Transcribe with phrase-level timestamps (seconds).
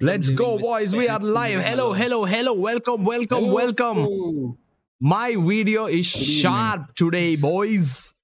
[0.00, 0.02] went.
[0.02, 0.94] Let's go, boys.
[0.94, 1.60] We are live.
[1.62, 2.52] Hello, hello, hello.
[2.52, 3.54] Welcome, welcome, Hello.
[3.54, 4.58] welcome.
[5.00, 8.14] My video is sharp today, boys.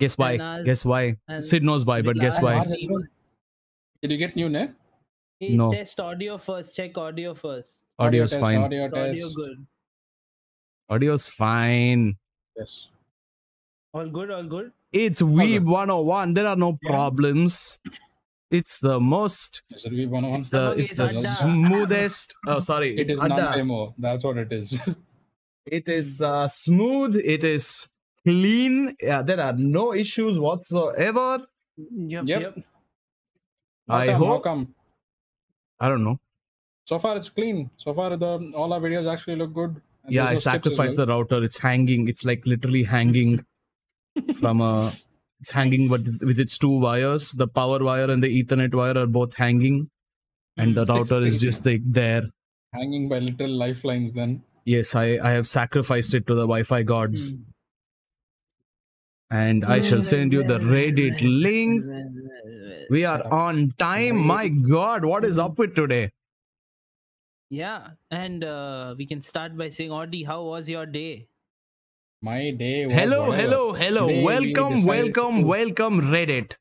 [0.00, 0.32] Guess why?
[0.32, 1.16] And ours- Guess why?
[1.28, 2.54] and Sid knows why, but guess why?
[2.58, 3.06] Ours is good.
[4.02, 4.74] Did you get new net?
[5.40, 5.70] No.
[5.72, 6.74] Test audio first.
[6.74, 7.82] Check audio first.
[7.98, 8.58] Audio's test, fine.
[8.58, 8.96] Audio test.
[9.10, 9.66] Audio good.
[10.90, 12.16] Audio's fine.
[12.56, 12.88] Yes.
[13.92, 14.30] All good.
[14.30, 14.72] All good.
[14.92, 16.34] It's Weeb 101.
[16.34, 17.78] There are no problems.
[18.58, 19.62] It's the most.
[19.70, 20.34] Is it we one on?
[20.40, 20.60] It's the.
[20.70, 22.34] Okay, It's the it's smoothest.
[22.46, 22.90] Oh, sorry.
[22.96, 23.34] It It's is Adda.
[23.34, 23.94] Nandemo.
[23.96, 24.78] That's what it is.
[25.66, 27.16] It is uh, smooth.
[27.34, 27.88] It is
[28.26, 28.94] clean.
[29.00, 31.46] Yeah, there are no issues whatsoever.
[31.78, 32.24] Yep.
[32.26, 32.40] Yep.
[32.42, 32.58] Yep.
[33.88, 34.18] I come?
[34.22, 34.44] Hope.
[34.44, 34.74] come?
[35.80, 36.18] I don't know.
[36.86, 37.70] So far it's clean.
[37.76, 39.80] So far the all our videos actually look good.
[40.04, 41.06] And Yeah, I there's no skips as sacrificed well.
[41.06, 41.42] the router.
[41.44, 42.08] It's hanging.
[42.08, 43.44] It's like literally hanging
[44.40, 44.92] from a.
[45.40, 49.06] It's hanging, but with its two wires, the power wire and the Ethernet wire are
[49.06, 49.90] both hanging,
[50.56, 52.22] and the router is just like there.
[52.72, 54.12] hanging by little lifelines.
[54.12, 57.42] Then Yes, I I have sacrificed it to the Wi-Fi gods, Hmm.
[59.30, 61.84] and I shall send you the Reddit link.
[62.90, 64.16] We are on time.
[64.32, 66.10] My God, what is up with today?
[67.50, 71.28] Yeah, and uh, we can start by saying, Audie, how was your day?
[72.24, 72.86] My day.
[72.86, 73.42] Was Hello, whatever.
[73.42, 74.06] hello, hello.
[74.08, 74.86] Today we welcome, decided
[75.16, 76.52] welcome, to- welcome, Reddit.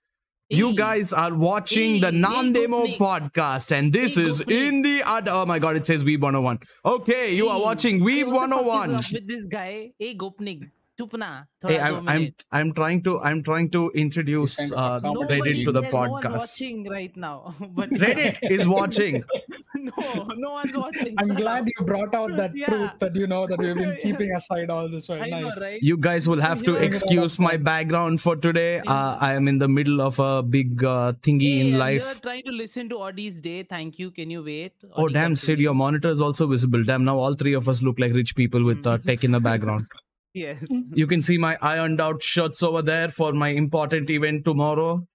[0.49, 5.29] You guys are watching the Hey, hey, Nandemo podcast, and this is in the ad-
[5.29, 6.59] oh my god, it says Weeb 101.
[6.85, 8.89] Okay, you are watching hey, Weeb what the fuck is 101.
[9.13, 9.91] with this guy?
[9.97, 10.69] Hey, Gopnik,
[10.99, 11.45] chupna.
[11.65, 12.35] Hey, I'm I'm.
[12.51, 15.91] I'm trying to I'm trying to introduce uh, kind of Nobody Reddit to the there,
[15.93, 16.37] No one's podcast.
[16.39, 17.55] watching right now.
[17.79, 19.23] But Reddit is watching.
[19.97, 21.15] no, no one's watching.
[21.17, 22.67] I'm glad you brought out that Yeah.
[22.67, 25.21] truth that you know that we've been keeping aside all this while.
[25.21, 25.59] I know, Nice.
[25.61, 25.81] right?
[25.81, 28.79] You guys will have to excuse my background for today.
[28.79, 32.03] Uh, I am in the middle of a big uh, thingy Hey, in and life.
[32.05, 33.63] You're trying to listen to Audie's day.
[33.63, 34.11] Thank you.
[34.11, 34.73] Can you wait?
[34.95, 36.83] Oh damn, got Sid, your monitor is also visible.
[36.83, 39.39] Damn, now all three of us look like rich people with uh, tech in the
[39.39, 39.87] background.
[40.33, 40.65] Yes.
[40.69, 45.05] You can see my ironed out shirts over there for my important event tomorrow.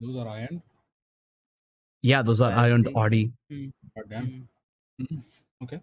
[0.00, 0.62] Those are ironed.
[2.02, 3.32] Yeah, those are ironed Apparently.
[3.50, 3.72] Audi.
[3.72, 3.72] God
[4.08, 4.48] damn.
[5.00, 5.80] Mm.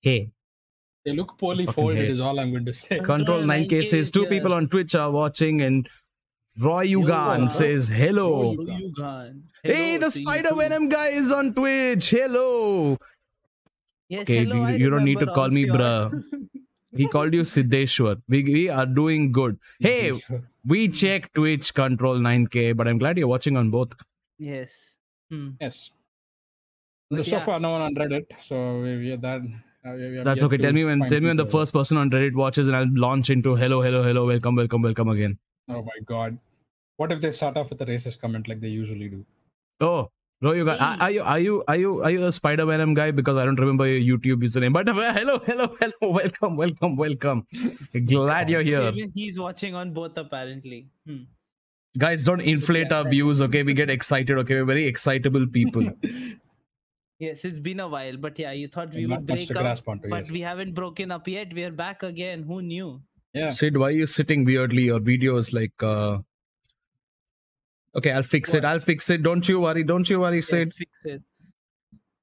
[0.00, 0.30] Hey,
[1.04, 1.96] They look poorly Fucking folded.
[1.98, 2.10] hate.
[2.10, 2.96] Is all I'm going to say.
[2.98, 4.30] Control Control 9K 9K says two here.
[4.30, 5.88] people on Twitch are watching, and
[6.60, 8.54] Roy Yugan Yo, says hello.
[8.54, 9.42] Roy You gone.
[9.62, 10.54] Hey, the Spider.
[10.54, 12.10] Venom guy is on Twitch.
[12.10, 12.98] Hello.
[14.08, 16.24] Yes, Okay, hello, you- you don't need to call me all bruh.
[16.96, 18.22] He called you Siddeshwar.
[18.28, 19.58] We, we are doing good.
[19.80, 20.12] Hey,
[20.64, 23.94] we check Twitch Control 9K, but I'm glad you're watching on both.
[24.38, 24.96] yes.
[25.30, 25.48] Hmm.
[25.60, 25.90] Yes.
[27.10, 27.44] But so yeah.
[27.44, 28.26] far, no one on Reddit.
[28.40, 29.42] So we, we are that.
[29.86, 30.56] Uh, we, we That's okay.
[30.56, 32.88] Tell me when find tell me when the first person on Reddit watches and I'll
[32.92, 35.38] launch into hello, hello, hello, welcome, welcome, welcome again.
[35.68, 36.38] Oh my god.
[36.96, 39.24] What if they start off with a racist comment like they usually do?
[39.80, 40.10] Oh,
[40.40, 41.00] Roy, you got, are, Hey.
[41.00, 43.10] are you are you are you are you a Spider Venom guy?
[43.10, 44.72] Because I don't remember your YouTube username.
[44.72, 47.46] But uh, hello, hello, hello, welcome, welcome, welcome.
[48.06, 50.88] Glad you're here, he's watching on both apparently.
[51.06, 51.24] Hmm.
[51.98, 52.22] guys.
[52.22, 53.62] Don't inflate our views, okay?
[53.62, 54.56] We get excited, okay?
[54.56, 55.90] We're very excitable people.
[57.24, 59.88] Yes, it's been a while, but yeah, you thought we Not would break to up,
[59.88, 60.30] onto, but yes.
[60.30, 61.52] we haven't broken up yet.
[61.54, 62.42] We're back again.
[62.42, 63.00] Who knew?
[63.32, 63.48] Yeah.
[63.48, 64.82] Sid, why are you sitting weirdly?
[64.92, 65.82] Your video is like.
[65.82, 66.18] uh
[67.96, 68.64] Okay, I'll fix it.
[68.64, 69.22] I'll fix it.
[69.22, 69.84] Don't you worry.
[69.84, 70.66] Don't you worry, Sid.
[70.66, 71.22] Yes, fix it.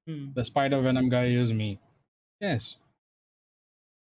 [0.06, 0.26] Hmm.
[0.34, 1.78] The Spider Venom guy is me.
[2.40, 2.76] Yes.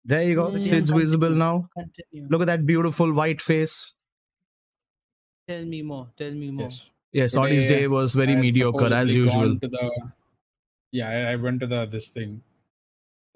[0.04, 0.46] There you go.
[0.50, 0.60] Mm.
[0.60, 1.68] Sid's visible now.
[1.78, 2.26] Continue.
[2.30, 3.92] Look at that beautiful white face.
[5.46, 6.08] Tell me more.
[6.16, 6.68] Tell me more.
[6.68, 6.90] Yes.
[7.12, 9.48] Yes, Today, Audie's day was very I mediocre as usual.
[9.48, 10.10] gone To the,
[10.92, 12.42] yeah, I, I went to the this thing.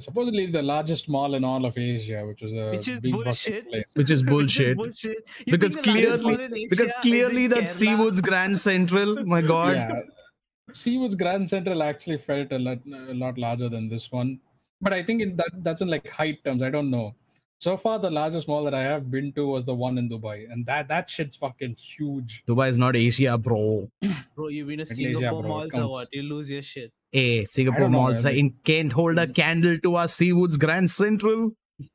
[0.00, 3.68] Supposedly the largest mall in all of Asia, which was a Which is big bullshit.
[3.70, 3.84] place.
[3.94, 4.76] Which is Which is bullshit.
[4.76, 5.28] bullshit.
[5.46, 7.96] Because think the largest clearly- mall Because clearly in that's Kerala?
[7.96, 9.24] Seawoods Grand Central.
[9.24, 9.76] My God.
[9.76, 10.00] Yeah.
[10.72, 12.78] Seawoods Grand Central actually felt a lot,
[13.08, 14.40] a lot larger than this one,
[14.80, 16.62] but I think in that that's in like height terms.
[16.62, 17.14] I don't know.
[17.60, 20.50] So far, the largest mall that I have been to was the one in Dubai,
[20.50, 22.42] and that that shit's fucking huge.
[22.48, 23.88] Dubai is not Asia, bro.
[24.34, 26.08] Bro, you've been to Malaysia, Singapore bro, malls or what?
[26.12, 26.92] You lose your shit.
[27.14, 28.34] Hey, Singapore don't malls man.
[28.34, 31.52] in can't hold a candle to our Seawoods Grand Central.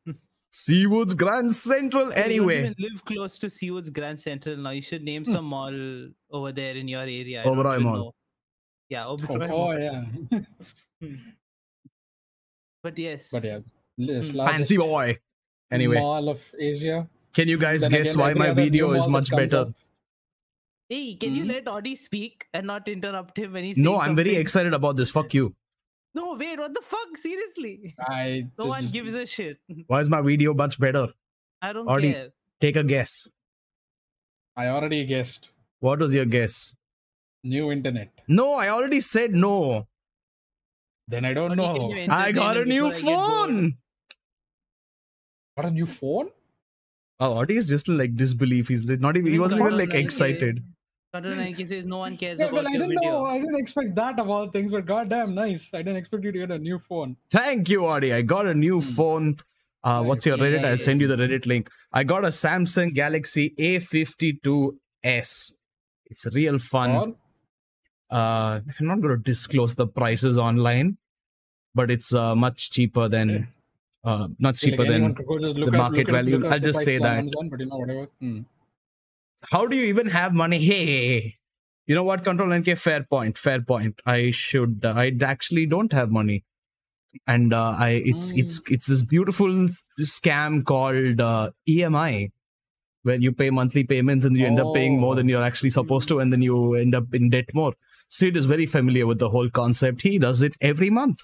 [0.54, 2.14] Seawoods Grand Central.
[2.14, 4.70] Anyway, even live close to Seawoods Grand Central now.
[4.70, 5.76] You should name some mall
[6.32, 7.42] over there in your area.
[7.44, 7.96] I Oberoi Mall.
[7.98, 8.12] know.
[8.88, 9.80] Yeah, Oh, Oberoi oh, Mall.
[9.80, 10.06] yeah.
[12.82, 13.30] But yes.
[13.32, 13.60] but yeah,
[13.98, 14.38] this Hmm.
[14.38, 15.18] largest fancy boy.
[15.70, 17.08] Anyway, mall of Asia.
[17.34, 19.58] can you guys Then guess again, why my video is much better?
[19.68, 19.74] up-
[20.90, 21.50] Hey, can you Mhm.
[21.50, 24.96] let Audie speak and not interrupt him when he's No, saying I'm very excited about
[24.98, 25.12] this.
[25.12, 25.56] Fuck you.
[26.16, 27.16] No, wait, what the fuck?
[27.16, 27.96] Seriously.
[28.00, 29.60] I No just- one just- gives a shit.
[29.88, 31.14] Why is my video much better?
[31.62, 32.14] I don't Audie.
[32.14, 32.30] care.
[32.60, 33.30] Take a guess.
[34.58, 35.50] I already guessed.
[35.80, 36.76] What was your guess?
[37.44, 38.12] New internet.
[38.28, 39.88] No, I already said no.
[41.08, 42.14] Then I don't Audi, know.
[42.16, 43.50] I got a new before I get bored?
[43.50, 43.78] phone.
[45.58, 46.30] Got a new phone?
[47.20, 48.68] Oh, Audi is just like disbelief.
[48.68, 49.32] He's li- not even.
[49.32, 50.64] He wasn't even like Control 9K excited.
[51.14, 53.12] Control 9K says no one cares Yeah, about but I your didn't video.
[53.12, 53.26] know.
[53.26, 54.70] I didn't expect that of all things.
[54.72, 55.74] But goddamn, nice.
[55.74, 57.16] I didn't expect you to get a new phone.
[57.32, 58.14] Thank you, Audi.
[58.14, 58.88] I got a new Hmm.
[58.96, 59.38] phone.
[59.84, 60.64] Uh, what's your Reddit?
[60.66, 61.70] I'll send you the Reddit link.
[61.92, 65.54] I got a Samsung Galaxy A52s.
[66.12, 67.16] It's real fun.
[68.12, 70.98] Uh, I'm not going to disclose the prices online,
[71.74, 73.48] but it's uh, much cheaper than
[74.04, 75.16] uh, not cheaper anyone than.
[75.16, 76.46] could go just look the up- market up- value.
[76.48, 77.18] I'll just say that.
[77.20, 78.08] Amazon, but you know whatever.
[78.20, 78.40] Hmm.
[79.52, 80.60] How do you even have money?
[80.60, 81.36] Hey, hey, hey.
[81.86, 82.24] you know what?
[82.24, 82.78] Control NK.
[82.78, 83.38] Fair point.
[83.38, 84.00] Fair point.
[84.06, 84.82] I should.
[84.84, 86.44] Uh, I actually don't have money,
[87.26, 88.40] and uh, I it's Mm.
[88.40, 89.68] it's it's this beautiful
[90.02, 92.32] scam called uh, EMI,
[93.04, 95.30] where you pay monthly payments and you end up paying more than Oh.
[95.32, 97.74] you're actually supposed to, and then you end up in debt more.
[98.10, 100.02] Sid is very familiar with the whole concept.
[100.02, 101.20] He does it every month.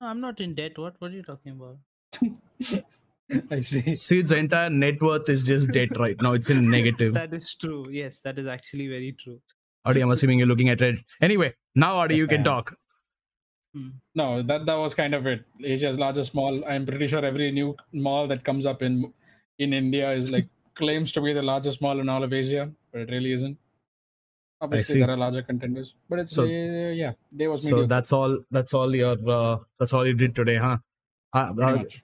[0.00, 0.78] No, I'm not in debt.
[0.78, 0.94] What?
[1.00, 2.84] What are you talking about?
[3.50, 3.94] I see.
[3.96, 6.32] Sid's entire net worth is just debt right now.
[6.32, 7.14] It's in negative.
[7.14, 7.84] That is true.
[7.90, 9.40] Yes, that is actually very true.
[9.84, 10.98] Adi, I'm assuming you're looking at it.
[11.20, 12.76] Anyway, now Adi, you can talk.
[14.14, 15.44] No, that that was kind of it.
[15.62, 16.64] Asia's largest mall.
[16.66, 19.12] I'm pretty sure every new mall that comes up in
[19.58, 23.02] in India is like claims to be the largest mall in all of Asia, but
[23.02, 23.58] it really isn't.
[24.62, 27.86] Obviously, there are larger contenders, but it's So- uh, yeah, day was So mediocre.
[27.88, 28.38] that's all.
[28.50, 29.16] That's all your.
[29.30, 30.78] Uh, that's all you did today, huh?
[31.34, 32.02] Uh, uh, much.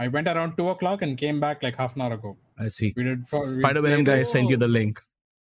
[0.00, 2.36] I went around two o'clock and came back like half an hour ago.
[2.58, 2.94] I see.
[2.96, 3.28] We did.
[3.28, 5.00] For, we Spider Venom played, guy sent you the link.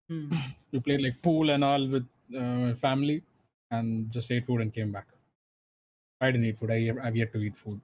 [0.09, 0.29] Hmm.
[0.73, 2.07] We played like pool and all with
[2.37, 3.23] uh, family,
[3.71, 5.07] and just ate food and came back.
[6.21, 6.71] I didn't eat food.
[6.71, 7.81] I I've yet to eat food.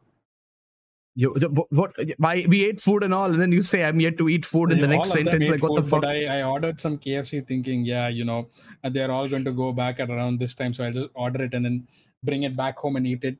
[1.15, 1.73] You what?
[1.73, 4.47] what why we ate food and all, and then you say I'm yet to eat
[4.47, 5.45] food in the next all of them sentence.
[5.45, 6.03] ate Like what the food, fuck?
[6.03, 8.49] But I, I ordered some KFC thinking, yeah, you know,
[8.85, 10.75] they're all going to go back at around this time.
[10.75, 11.87] So I'll just order it and then
[12.23, 13.37] bring it back home and eat it.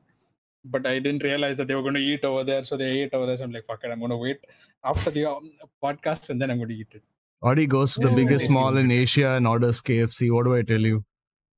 [0.65, 2.63] But I didn't realize that they were going to eat over there.
[2.63, 3.37] So they ate over there.
[3.37, 4.39] So I'm like, fuck it, I'm going to wait
[4.83, 5.51] after the um,
[5.83, 7.03] podcast and then I'm going to eat it.
[7.43, 8.53] Audi goes to the Yeah, biggest tasty.
[8.53, 10.31] mall in Asia and orders KFC.
[10.33, 11.03] What do I tell you?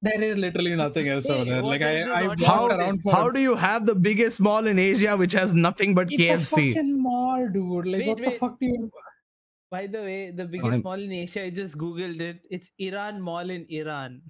[0.02, 1.62] There is literally nothing else over there.
[1.62, 5.16] Like I, I How around for how do you have the biggest mall in Asia
[5.16, 6.74] which has nothing but it's a KFC?
[6.74, 7.86] fucking mall, dude.
[7.88, 8.92] Like Wait, what the fuck do you?
[9.72, 12.40] By the way, the biggest I'm- mall in Asia, I just googled it.
[12.50, 14.22] It's Iran Mall in Iran.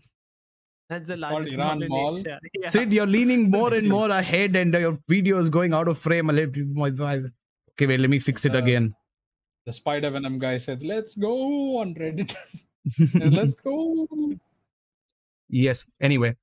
[0.89, 2.17] That's the It's called largest Iran mall, Mall?
[2.17, 2.39] Asia.
[2.59, 2.67] Yeah.
[2.67, 6.29] Sid, you're leaning more and more ahead, and your video is going out of frame.
[6.29, 7.23] a little- my- my-
[7.73, 8.95] Okay, wait, let me fix it Uh, again.
[9.65, 12.35] The Spider Venom guy says, "Let's go on Reddit.
[13.15, 14.07] Let's go."
[15.49, 15.85] yes.
[15.99, 16.35] Anyway,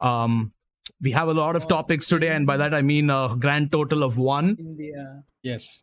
[0.00, 0.52] um,
[1.00, 4.02] we have a lot of topics today, and by that I mean a grand total
[4.02, 4.56] of one.
[4.58, 5.24] India.
[5.42, 5.80] Yes.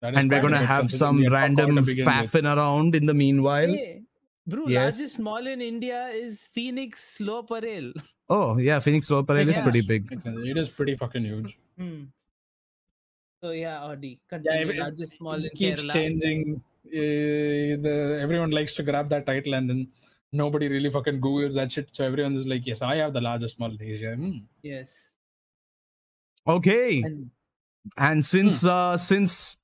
[0.00, 2.14] And we're gonna have some we are fuck out to random begin with.
[2.14, 3.66] faffing around in the meanwhile.
[3.66, 4.02] Hey,
[4.48, 4.98] bro, Yes.
[4.98, 7.92] largest mall in India is Phoenix Lower Parel.
[8.28, 10.06] Oh yeah, Phoenix Lower Parel is pretty big.
[10.52, 11.58] It is pretty fucking huge.
[11.78, 12.04] Hmm.
[13.42, 14.08] So yeah, Audi.
[14.08, 14.72] Yeah, Continue.
[14.74, 15.92] it- largest mall in It keeps Kerala.
[15.92, 16.62] changing.
[16.88, 19.88] Uh, the everyone likes to grab that title, and then
[20.32, 21.88] nobody really fucking googles that shit.
[21.92, 24.38] So everyone is like, "Yes, I have the largest mall in Asia." Hmm.
[24.62, 25.10] Yes.
[26.46, 27.30] Okay, And
[27.98, 29.57] and since uh since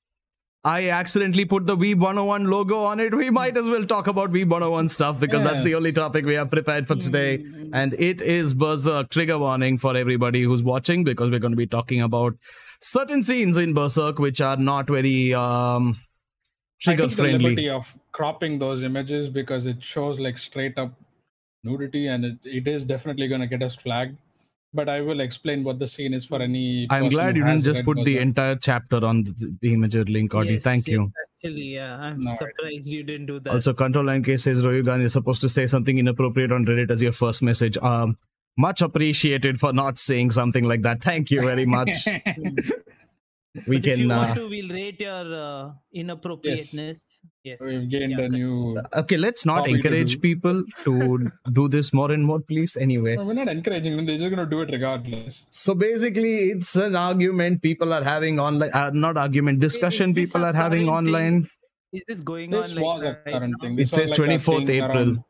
[0.65, 4.31] I accidentally put the Weeb 101 logo on it, we might as well talk about
[4.31, 7.37] Weeb 101 stuff because that's the only topic we have prepared for today.
[7.37, 9.11] Mm, And it is Berserk.
[9.11, 12.33] Trigger warning for everybody who's watching because we're going to be talking about
[12.81, 17.49] certain scenes in Berserk which are not very um I trigger took the friendly.
[17.49, 20.93] liberty of cropping those images because it shows like straight up
[21.63, 24.17] nudity, and it, it is definitely going to get us flagged.
[24.75, 26.87] But I will explain what the scene is for any.
[26.89, 28.21] I'm glad you didn't just put the Berserk.
[28.21, 30.55] entire chapter on the, the Imgur link, Audie.
[30.55, 31.11] yes, Thank yes, you.
[31.37, 33.53] Actually, yeah, I'm No, surprised you didn't do that.
[33.53, 37.01] Also, Control Line K says Royugan is supposed to say something inappropriate on Reddit as
[37.01, 37.77] your first message.
[37.77, 38.17] Um,
[38.57, 41.01] much appreciated for not saying something like that.
[41.03, 41.91] Thank you very much.
[43.67, 44.17] we But if you can.
[44.17, 47.21] want Uh, to, we'll rate your uh, inappropriateness.
[47.43, 47.59] Yes.
[47.61, 48.81] We've gained Yeah, a new.
[49.01, 52.75] okay, let's not Hobby to encourage people to do this more and more, please.
[52.75, 53.15] Anyway.
[53.15, 54.05] No, we're not encouraging them.
[54.05, 55.45] They're just going to do it regardless.
[55.51, 58.71] So basically, it's an argument people are having online.
[58.73, 61.15] Uh, not argument, discussion is this people are having current thing?
[61.15, 61.49] online.
[61.93, 62.75] Is this going This on?
[62.75, 63.63] like was a right current now?
[63.67, 63.73] thing.
[63.73, 64.97] It This was says like 24th thing April.
[64.97, 65.23] around-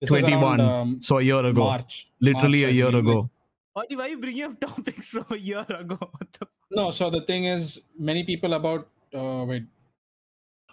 [0.00, 0.60] this was around, 21.
[0.60, 1.64] um, So a year ago.
[1.64, 2.08] March.
[2.20, 3.30] Literally March, a I year believe, like- ago.
[3.74, 5.96] Why are you bringing up topics from a year ago?
[5.98, 8.88] What the No, so the thing is, many people about.
[9.14, 9.64] Uh, wait.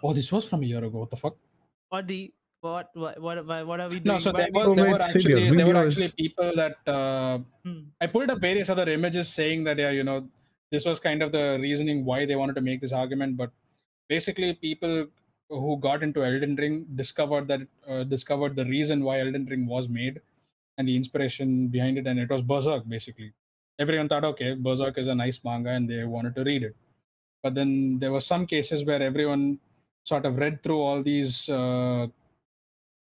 [0.02, 1.00] Oh, this was from a year ago.
[1.00, 1.36] What the fuck?
[1.90, 2.10] What,
[2.94, 4.04] what, what, what, what are we doing?
[4.04, 7.80] No, so there were, there were actually there were actually people that uh, Hmm.
[8.00, 10.28] I pulled up various other images saying that yeah, you know,
[10.70, 13.50] this was kind of the reasoning why they wanted to make this argument, but
[14.08, 15.06] basically people
[15.50, 19.88] who got into Elden Ring discovered that uh, discovered the reason why Elden Ring was
[19.88, 20.20] made
[20.78, 23.32] and the inspiration behind it, and it was Berserk basically.
[23.80, 26.76] Everyone thought, okay, Berserk is a nice manga and they wanted to read it.
[27.42, 29.58] But then there were some cases where everyone
[30.04, 32.06] sort of read through all these uh,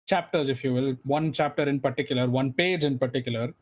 [0.08, 3.54] chapters, if you will, one chapter in particular, one page in particular,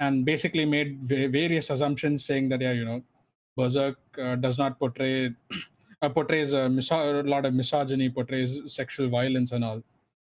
[0.00, 3.02] and basically made va- various assumptions saying that, yeah, you know,
[3.56, 5.34] Berserk uh, does not portray,
[6.02, 9.82] uh, portrays a, miso- a lot of misogyny, portrays sexual violence and all.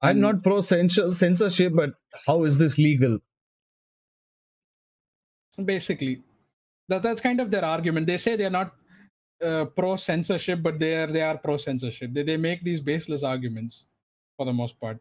[0.01, 1.93] I'm not pro censor- censorship, but
[2.27, 3.19] how is this legal?
[5.65, 6.21] Basically
[6.89, 8.73] that that's kind of their argument they say they're not
[9.43, 13.23] uh, pro censorship but they are they are pro censorship they, they make these baseless
[13.23, 13.85] arguments
[14.37, 14.99] for the most part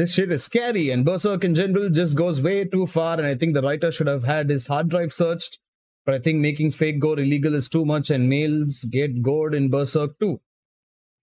[0.00, 3.18] This shit is scary, and Berserk in general just goes way too far.
[3.18, 5.58] And I think the writer should have had his hard drive searched.
[6.06, 9.68] But I think making fake gore illegal is too much, and males get gored in
[9.74, 10.40] Berserk too.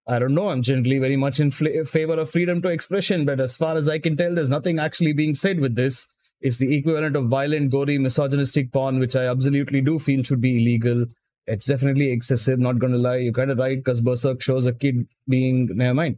[0.08, 0.50] I don't know.
[0.50, 3.88] I'm generally very much in fla- favor of freedom to expression, but as far as
[3.88, 6.08] I can tell, there's nothing actually being said with this.
[6.42, 10.62] It's the equivalent of violent, gory, misogynistic porn, which I absolutely do feel should be
[10.62, 11.06] illegal.
[11.48, 13.18] It's definitely excessive, not gonna lie.
[13.18, 15.70] You're kind of right, because Berserk shows a kid being.
[15.74, 16.18] Never mind.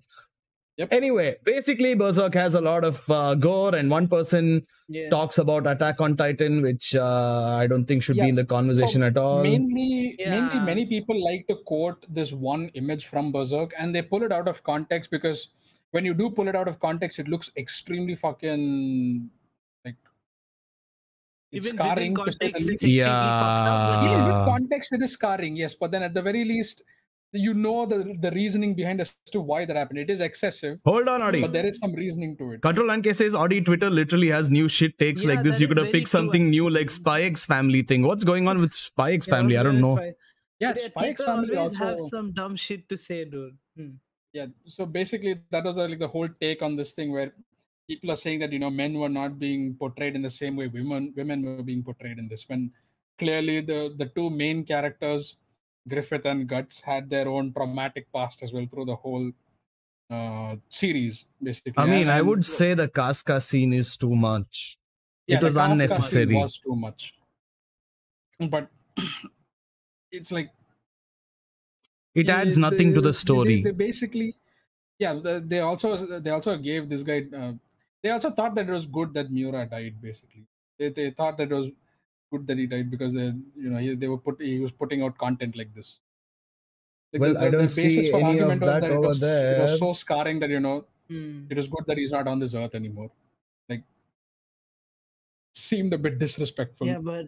[0.77, 0.89] Yep.
[0.93, 5.09] Anyway, basically, Berserk has a lot of uh, gore, and one person Yeah.
[5.09, 9.01] talks about Attack on Titan, which uh, I don't think should be in the conversation
[9.01, 9.41] So at all.
[9.43, 14.23] mainly mainly many people like to quote this one image from berserk and they pull
[14.23, 15.49] it out of context because
[15.91, 19.31] when you do pull it out of context it looks extremely fucking like
[21.51, 22.83] it's Even scarring within to say the context, least.
[22.83, 23.79] it's extremely fucked up.
[23.89, 24.25] but even Yeah.
[24.27, 26.83] with context it is scarring yes but then at the very least
[27.33, 31.07] you know the the reasoning behind as to why that happened it is excessive Hold
[31.13, 31.41] on, Adi.
[31.41, 34.49] but there is some reasoning to it Control and K says Audi Twitter literally has
[34.49, 35.59] new shit takes Yeah, like this.
[35.59, 37.01] You could have very picked true, something new like actually.
[37.01, 38.03] Spy X family thing.
[38.03, 39.57] What's going on with Spy X Yeah, family?
[39.57, 39.95] I don't know.
[39.97, 40.13] Spy-
[40.59, 43.57] yeah But yeah, spy family always have some dumb shit to say, dude.
[43.77, 43.91] Hmm.
[44.33, 47.33] yeah so basically that was like the whole take on this thing where
[47.87, 50.67] people are saying that you know men were not being portrayed in the same way
[50.67, 52.71] women women were being portrayed in this when
[53.19, 55.37] clearly the the two main characters
[55.91, 59.31] griffith and guts had their own traumatic past as well through the whole
[60.17, 64.77] uh series basically I mean, I And- would say the Casca scene is too much.
[65.27, 66.35] yeah, it the was unnecessary.
[66.35, 67.13] was too much
[68.55, 68.69] but
[70.11, 70.49] it's like
[72.15, 73.61] It adds they- nothing to the story.
[73.63, 74.35] They, basically,
[74.99, 75.13] yeah,
[75.51, 75.89] they also
[76.25, 77.17] they also gave this guy.
[77.41, 77.53] Uh,
[78.01, 80.01] they also thought that it was good that Miura died.
[80.01, 80.45] Basically,
[80.77, 81.69] they, they thought that it was
[82.31, 85.01] good that he died because they you know he, they were put he was putting
[85.03, 85.99] out content like this.
[87.13, 89.07] Like, Well, I don't basis see for any of argument was that that it over
[89.07, 89.61] was, it there.
[89.61, 91.45] was so scarring that you know Hmm.
[91.49, 93.09] it was good that he's not on this earth anymore.
[93.69, 93.83] Like,
[95.53, 96.87] seemed a bit disrespectful.
[96.87, 97.27] Yeah, but.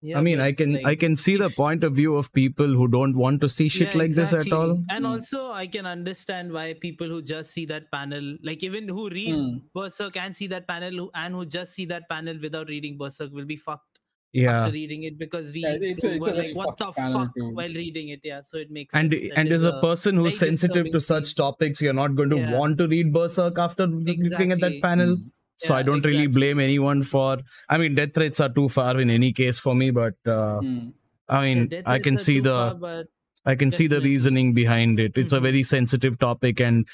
[0.00, 2.86] Yeah, I mean, I can I can see the point of view of people who
[2.86, 4.70] don't want to see shit Yeah, like this at all.
[4.96, 5.08] And Mm.
[5.08, 9.34] also, I can understand why people who just see that panel, like even who read
[9.34, 9.62] Mm.
[9.74, 13.32] Berserk and see that panel, who, and who just see that panel without reading Berserk,
[13.32, 13.98] will be fucked
[14.32, 14.60] Yeah.
[14.60, 17.74] after reading it because we Yeah, it's it's were like, what the fuck to- while
[17.82, 18.20] reading it.
[18.22, 21.00] Yeah, so it makes And sense that and is as a person who's sensitive to
[21.00, 21.34] such scene.
[21.42, 22.56] topics, you're not going to Yeah.
[22.58, 25.16] want to read Berserk after looking at that panel.
[25.16, 25.30] Mm.
[25.58, 27.38] So I don't really blame anyone for.
[27.68, 30.92] I mean, death threats are too far in any case for me, but uh, Mm.
[31.28, 33.04] I mean, death I can see the far,
[33.44, 35.12] I can see the reasoning behind it.
[35.16, 35.42] It's a Mhm.
[35.48, 36.86] very sensitive topic, and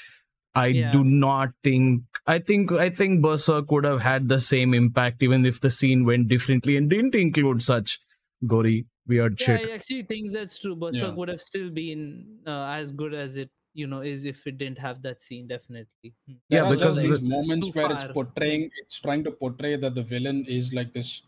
[0.55, 0.91] I Yeah.
[0.95, 2.03] do not think.
[2.33, 6.03] I think I think Berserk would have had the same impact even if the scene
[6.05, 7.99] went differently and didn't include such
[8.47, 9.69] gory weird yeah, shit.
[9.69, 10.75] I actually think that's true.
[10.75, 11.15] Berserk Yeah.
[11.21, 12.03] would have still been
[12.47, 15.47] uh, as good as it, you know, is if it didn't have that scene.
[15.47, 16.09] Definitely.
[16.27, 16.33] Hmm.
[16.49, 19.31] There Yeah, are because just these the- moments Too where it's portraying, it's trying to
[19.31, 21.21] portray that the villain is like this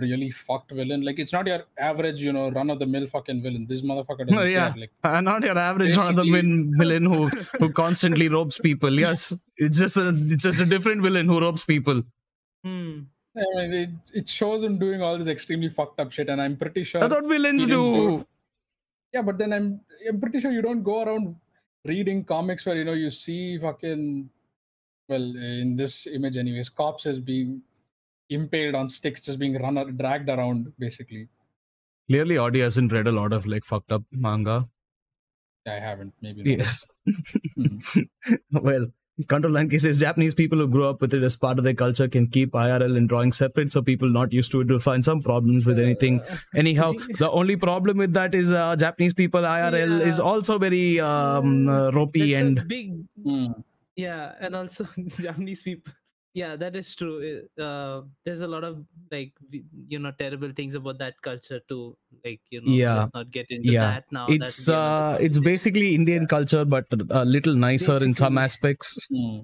[0.00, 1.02] really fucked villain.
[1.08, 3.66] Like it's not your average, you know, run of the mill fucking villain.
[3.68, 4.72] This motherfucker doesn't Oh, yeah.
[4.72, 4.80] care.
[4.80, 7.28] Like Uh, not your average run of the mill villain who
[7.60, 8.92] who constantly ropes people.
[9.06, 12.02] Yes, it's just a it's just a different villain who robs people.
[12.64, 12.90] Hmm.
[13.36, 16.56] I mean, it, it shows him doing all this extremely fucked up shit, and I'm
[16.56, 17.00] pretty sure.
[17.00, 18.26] That's what villains do do.
[19.14, 21.36] Yeah, but then I'm I'm pretty sure you don't go around
[21.84, 24.28] reading comics where you know you see fucking
[25.08, 27.60] well in this image anyways cops is being
[28.30, 31.28] impaled on sticks just being run or dragged around basically
[32.08, 34.68] Clearly, Audi hasn't read a lot of like fucked up manga.
[35.66, 36.58] i haven't maybe not.
[36.58, 36.86] Yes.
[37.54, 37.78] Hmm.
[38.52, 38.88] well,
[39.28, 42.08] Control Lanky says Japanese people who grew up with it as part of their culture
[42.08, 45.20] can keep IRL and drawing separate, so people not used to it will find some
[45.22, 46.20] problems with anything.
[46.22, 50.58] Uh, Anyhow, see- the only problem with that is uh, Japanese people IRL is also
[50.58, 52.92] very um, uh, ropey that's and big
[53.22, 53.46] Hmm.
[53.96, 54.88] yeah and also
[55.20, 55.92] japanese people
[56.40, 57.14] yeah that is true
[57.66, 58.74] Uh, there's a lot of
[59.14, 59.32] like
[59.94, 62.94] you know terrible things about that culture too like you know Yeah.
[63.00, 63.88] let's not get into Yeah.
[63.94, 67.54] that now That it's would be another uh, it's basically Indian culture, but a little
[67.54, 68.92] nicer in some aspects.
[69.14, 69.40] Hmm.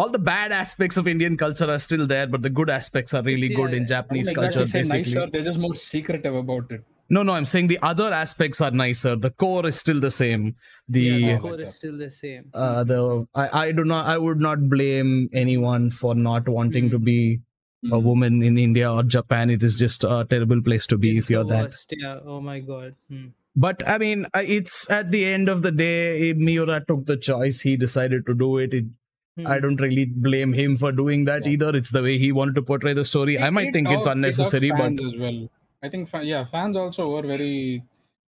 [0.00, 3.22] all the bad aspects of Indian culture are still there, but the good aspects are
[3.28, 4.60] really It's- good in yeah, Japanese Like culture.
[4.74, 6.84] Basically, nicer, they're just more secretive about it.
[7.10, 9.16] No, no, I'm saying the other aspects are nicer.
[9.16, 10.54] The core is still the same.
[10.88, 12.50] The yeah, the core is still the same.
[12.54, 16.90] uh, the I, I do not I would not blame anyone for not wanting Hmm.
[16.92, 17.40] to be
[17.84, 18.02] a Mm.
[18.02, 19.50] woman in India or Japan.
[19.50, 21.62] It is just a terrible place to be It's if you're the that.
[21.68, 22.18] worst, Yeah.
[22.24, 22.94] Oh my god.
[23.10, 23.28] Hmm.
[23.56, 27.60] But I mean, it's at the end of the day, Miura took the choice.
[27.62, 28.74] He decided to do it.
[28.74, 28.84] it
[29.38, 29.46] Hmm.
[29.46, 31.52] I don't really blame him for doing that Yeah.
[31.52, 31.74] either.
[31.80, 33.38] It's the way he wanted to portray the story.
[33.38, 35.40] I might think it's got- it unnecessary, but as well.
[35.82, 37.82] I think fa- yeah, fans also were very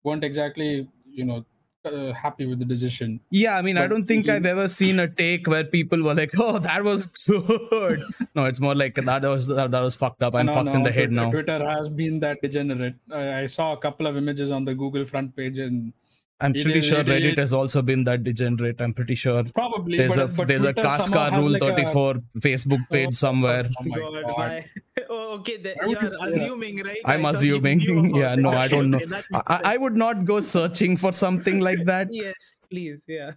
[0.03, 1.45] weren't exactly you know
[1.85, 3.19] uh, happy with the decision.
[3.31, 6.13] yeah, I mean, I don't think he- I've ever seen a take where people were
[6.13, 8.03] like, "Oh, that was good."
[8.35, 10.35] no, it's more like that was that, that was fucked up.
[10.35, 11.31] I'm No, fucked in the head Twitter- now.
[11.31, 12.95] Twitter has been that degenerate.
[13.11, 15.93] I, I saw a couple of images on the Google front page, and
[16.41, 18.79] I'm it pretty is- sure it- Reddit it- has also been that degenerate.
[18.81, 21.61] I'm pretty sure probably there's but, a but there's a Twitter somehow Casca Rule like
[21.61, 23.67] a- 34 Facebook page somewhere.
[23.79, 24.63] Oh my God, God.
[25.09, 25.57] oh, okay.
[25.57, 26.31] The, you're you that?
[26.33, 26.97] assuming, right?
[27.05, 27.81] I'm I assuming.
[28.15, 28.99] Yeah, no, I don't know.
[29.33, 32.07] I, I I would not go searching for something like that.
[32.23, 33.01] Yes, please.
[33.07, 33.31] Yeah.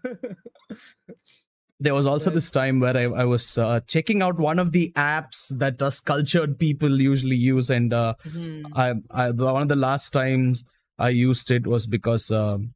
[1.81, 2.35] there was also Right.
[2.35, 6.01] this time where I, I was uh, checking out one of the apps that us
[6.01, 8.63] cultured people usually use, and uh, Hmm.
[8.75, 10.65] I, I one of the last times
[10.99, 12.75] I used it was because um,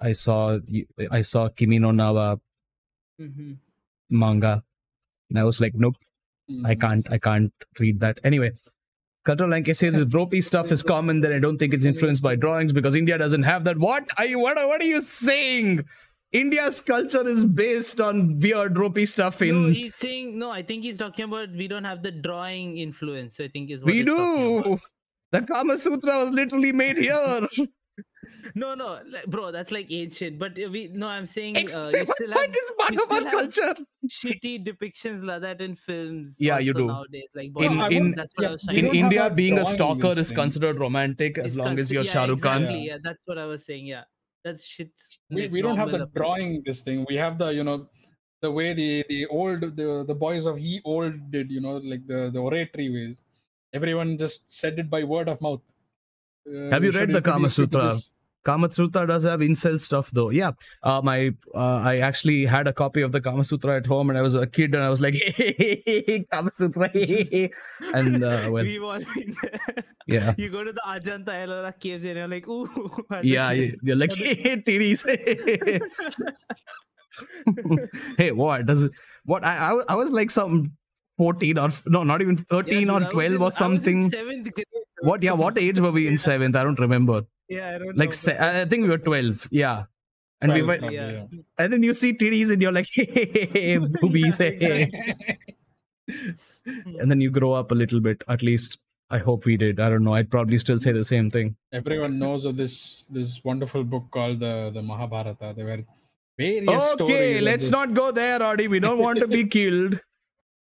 [0.00, 0.58] I saw
[1.10, 2.36] I saw Kimi no Na wa
[3.20, 3.56] Mhm.
[4.10, 4.64] manga,
[5.28, 5.96] and I was like, nope,
[6.64, 6.80] I Mhm.
[6.80, 8.52] can't I can't read that anyway.
[9.24, 12.34] Control Lanke says if ropey stuff is common, then I don't think it's influenced by
[12.36, 13.78] drawings because India doesn't have that.
[13.78, 15.84] What are you what, are- what are you saying?
[16.32, 20.50] India's culture is based on weird ropey stuff in No, he's saying no.
[20.50, 23.40] I think he's talking about we don't have the drawing influence.
[23.40, 24.64] I think is what we he's talking about.
[24.64, 24.80] do.
[25.32, 27.48] The Kama Sutra was literally made here.
[28.54, 30.38] No, no, like, bro, that's like ancient.
[30.38, 33.10] But uh, we no, I'm saying uh, Explain you still have is part you of
[33.10, 33.74] our still have culture.
[34.08, 36.36] shitty depictions like that in films.
[36.40, 36.86] Yeah, you do.
[36.86, 39.36] Nowadays, like In- Bollywood, in- that's what I was In to don't have India, that
[39.36, 42.62] being a stalker is considered romantic as It's long as you're yeah, Shah Rukh Khan.
[42.62, 43.86] Exactly, yeah, that's what I was saying.
[43.86, 44.04] Yeah,
[44.44, 44.90] that's shit.
[45.30, 47.86] we, we don't have the normal up- drawing this thing we have the you know
[48.42, 52.06] the way the the old the, the boys of ye old did you know like
[52.06, 53.20] the the oratory ways
[53.74, 55.60] everyone just said it by word of mouth
[56.50, 57.92] Uh, Have you read the Kama introduce you to Sutra?
[57.94, 58.14] this.
[58.44, 60.30] Kama Sutra does have incel stuff though.
[60.30, 60.52] Yeah.
[60.82, 64.18] Uh, my uh, I actually had a copy of the Kama Sutra at home and
[64.18, 66.90] I was a kid and I was like, hey, Kama Sutra.
[67.94, 69.36] and uh, well, We've all been
[70.06, 70.34] yeah.
[70.38, 73.04] You go to the Ajanta Ellora caves and you're like, ooh.
[73.22, 75.04] Yeah, you're like, hey, titties.
[78.18, 78.92] hey, what does it?
[79.24, 80.72] What I, I, I was like some
[81.18, 84.10] 14 or no, not even 13 Yeah, or dude, I 12 in- I or something.
[84.10, 84.66] seventh grade.
[85.02, 85.22] What?
[85.22, 86.56] Yeah, what age were we in seventh?
[86.56, 87.22] I don't remember.
[87.48, 88.12] Yeah, I don't Like, know.
[88.12, 89.48] se- but- I I think we were 12.
[89.50, 89.84] Yeah.
[90.42, 91.10] And we Twelve, went, yeah.
[91.12, 91.24] yeah.
[91.58, 94.38] and then you see titties and you're like, hey, boobies.
[94.38, 94.90] Hey.
[96.98, 98.22] and then you grow up a little bit.
[98.28, 98.78] At least
[99.10, 99.80] I hope we did.
[99.80, 100.14] I don't know.
[100.14, 101.56] I'd probably still say the same thing.
[101.72, 105.82] everyone knows of this this wonderful book called the the mahabharata there were
[106.38, 108.68] various Okay, stories of let's this- not go there, Audi.
[108.68, 110.00] We don't want to be killed.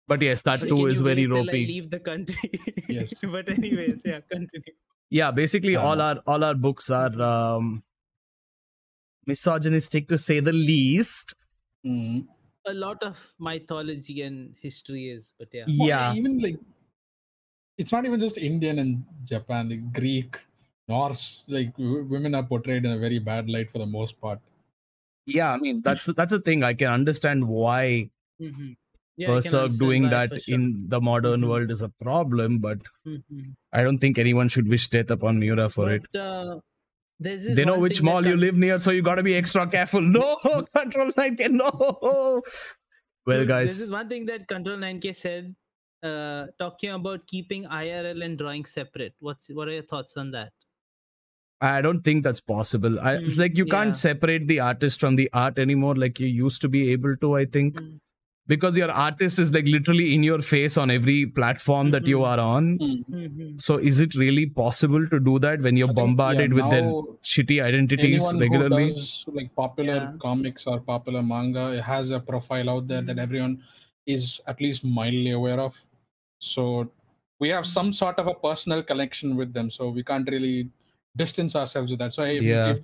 [0.07, 2.51] But yes, that So too is very wait till I leave the country.
[2.87, 3.13] Yes.
[3.21, 4.73] but anyways, yeah, continue.
[5.09, 7.83] Yeah, basically all our all our books are um,
[9.25, 11.33] misogynistic to say the least.
[11.85, 12.27] Mhm.
[12.65, 15.69] A lot of mythology and history is, but yeah.
[15.77, 16.13] Well, Yeah.
[16.13, 16.59] even like
[17.77, 20.39] it's not even just Indian and Japan, like Greek,
[20.87, 24.39] Norse, like w- women are portrayed in a very bad light for the most part.
[25.25, 26.63] Yeah, I mean that's that's the thing.
[26.63, 28.77] I can understand why Mhm.
[29.17, 30.55] Yeah, Berserk doing that sure.
[30.55, 31.47] in the modern Mhm.
[31.49, 33.55] world is a problem, but Mhm.
[33.73, 36.05] I don't think anyone should wish death upon Miura for it.
[36.15, 36.59] Uh,
[37.19, 40.01] They know which mall you live near, so you gotta be extra careful.
[40.01, 40.25] No,
[40.75, 42.43] control line, no.
[43.25, 45.55] Well, Dude, This is one thing that Control 9K said,
[46.03, 49.15] uh, talking about keeping IRL and drawing separate.
[49.19, 50.53] What's what are your thoughts on that?
[51.59, 52.99] I don't think that's possible.
[52.99, 53.71] I, it's Mm, like you yeah.
[53.77, 57.35] can't separate the artist from the art anymore, like you used to be able to.
[57.35, 57.99] I think Mm.
[58.47, 62.27] Because your artist is like literally in your face on every platform that you Mhm.
[62.31, 62.67] are on.
[62.79, 63.61] Mhm.
[63.61, 66.69] So is it really possible to do that when you're I think, yeah, bombarded with
[66.69, 66.83] their
[67.33, 68.89] shitty identities regularly?
[68.89, 70.13] who does like popular Yeah.
[70.19, 73.61] comics or popular manga it has a profile out there that everyone
[74.05, 75.75] is at least mildly aware of.
[76.39, 76.89] So
[77.39, 80.69] we have some sort of a personal connection with them, so we can't really
[81.15, 82.13] distance ourselves with that.
[82.13, 82.69] So if, Yeah.
[82.71, 82.79] if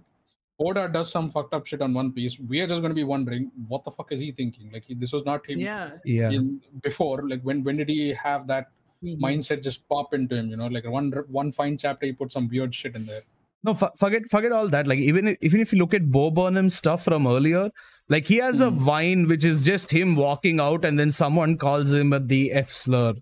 [0.59, 3.03] Oda does some fucked up shit on One Piece, we are just going to be
[3.03, 4.69] wondering what the fuck is he thinking?
[4.71, 5.91] Like he, this was not him Yeah.
[6.05, 6.29] Yeah.
[6.29, 7.27] in before.
[7.27, 8.69] Like when when did he have that
[9.03, 9.19] Mhm.
[9.19, 10.49] mindset just pop into him?
[10.49, 13.21] You know, like one one fine chapter he put some weird shit in there.
[13.63, 14.87] No, fu- forget forget all that.
[14.87, 17.71] Like even if, even if you look at Bo Burnham's stuff from earlier,
[18.09, 18.77] like he has a Hmm.
[18.77, 22.71] vine which is just him walking out and then someone calls him at the F
[22.71, 23.13] slur.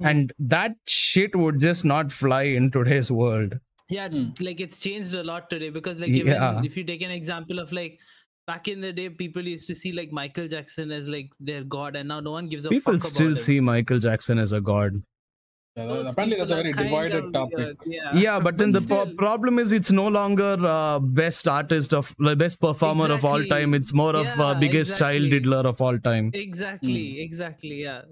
[0.00, 0.06] Hmm.
[0.06, 3.58] And that shit would just not fly in today's world.
[3.88, 4.30] Yeah Hmm.
[4.40, 6.52] like it's changed a lot today because like Yeah.
[6.52, 7.98] even if you take an example of like
[8.46, 11.96] back in the day people used to see like michael jackson as like their god
[11.96, 13.44] and now no one gives a People fuck still about him.
[13.48, 15.02] see Michael Jackson as a god.
[15.76, 17.56] Yeah, Those apparently, that's a very divided topic.
[17.58, 21.48] weird, yeah Yeah, but then the pro- still, problem is it's no longer uh, best
[21.48, 23.74] artist of like best performer of all time.
[23.74, 25.30] It's more of uh, Yeah, biggest child exactly.
[25.40, 26.30] diddler of all time.
[26.32, 28.02] exactly exactly yeah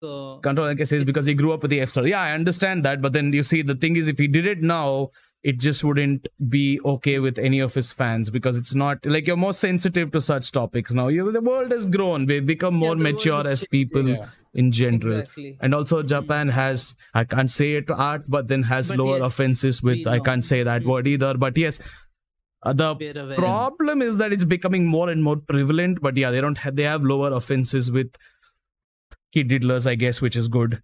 [0.00, 2.06] so Control like I says because he grew up with the F star.
[2.06, 4.62] Yeah, I understand that, but then you see the thing is if he did it
[4.62, 5.10] now,
[5.42, 9.36] it just wouldn't be okay with any of his fans because it's not like you're
[9.36, 11.08] more sensitive to such topics now.
[11.08, 12.26] You the world has grown.
[12.26, 14.26] We've become more world mature as people Yeah.
[14.54, 15.20] in general.
[15.20, 19.18] exactly And also Japan has I can't say it art, but then has But lower
[19.18, 20.86] yes, offenses with I can't say that Mm.
[20.86, 21.34] word either.
[21.34, 21.80] But yes.
[22.62, 26.58] Uh, the problem is that it's becoming more and more prevalent but yeah they don't
[26.58, 28.08] have they have lower offenses with
[29.36, 30.78] kid diddlers i guess which is good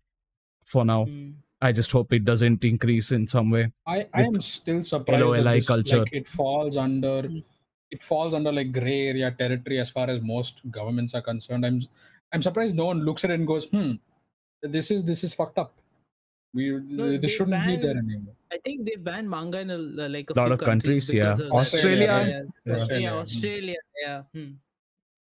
[0.75, 1.31] for now Mm.
[1.69, 3.65] i just hope it doesn't increase in some way
[3.97, 6.01] I, I am still surprised that LOLI this, culture.
[6.05, 7.43] like it falls under Mm.
[7.97, 11.67] it falls under like gray area territory as far as most governments are concerned.
[11.69, 11.81] I'm
[12.35, 13.91] I'm surprised no one looks at it and goes, hmm,
[14.77, 15.75] this is this is fucked up.
[16.55, 16.65] We
[17.01, 18.35] they this shouldn't be there anymore.
[18.57, 19.77] I think they banned manga in a,
[20.15, 21.33] like a Lot few of countries, because yeah.
[21.33, 21.53] of that.
[21.61, 22.29] Australia, Yeah, right?
[22.29, 22.61] yes.
[22.65, 22.75] Yeah.
[22.79, 23.19] Australia, Hmm.
[23.27, 24.23] Australia, yeah.
[24.35, 24.51] Hmm.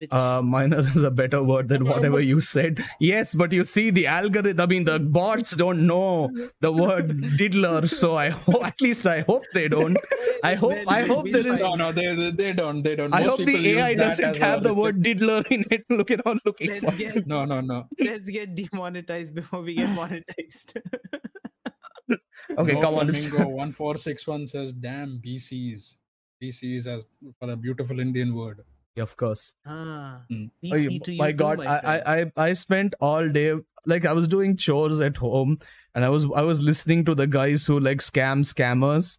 [0.03, 3.85] Which- uh minor is a better word than whatever you said yes but you see
[3.99, 6.31] the algorithm i mean the bots don't know
[6.67, 7.13] the word
[7.43, 9.97] diddler so i ho- at least i hope they don't
[10.43, 12.83] i hope Well, i hope we'll there is No, no, they they, they don't.
[12.83, 13.15] They don't.
[13.15, 15.85] i Most hope the people ai doesn't as a have the word diddler in it
[16.01, 17.79] look at all looking let's for get No, no, no.
[18.11, 20.77] let's get demonetized before we get monetized.
[22.59, 25.95] okay no come on Flamingo one four six one says, "Damn BCs,
[26.43, 27.07] BCs as
[27.39, 28.61] for the beautiful Indian word."
[28.99, 30.51] Of course ah, Mm.
[30.71, 31.97] Oh, you- to you my too, god my I.
[31.97, 33.55] I i i spent all day
[33.87, 35.59] like i was doing chores at home
[35.95, 39.19] and i was i was listening to the guys who like scam scammers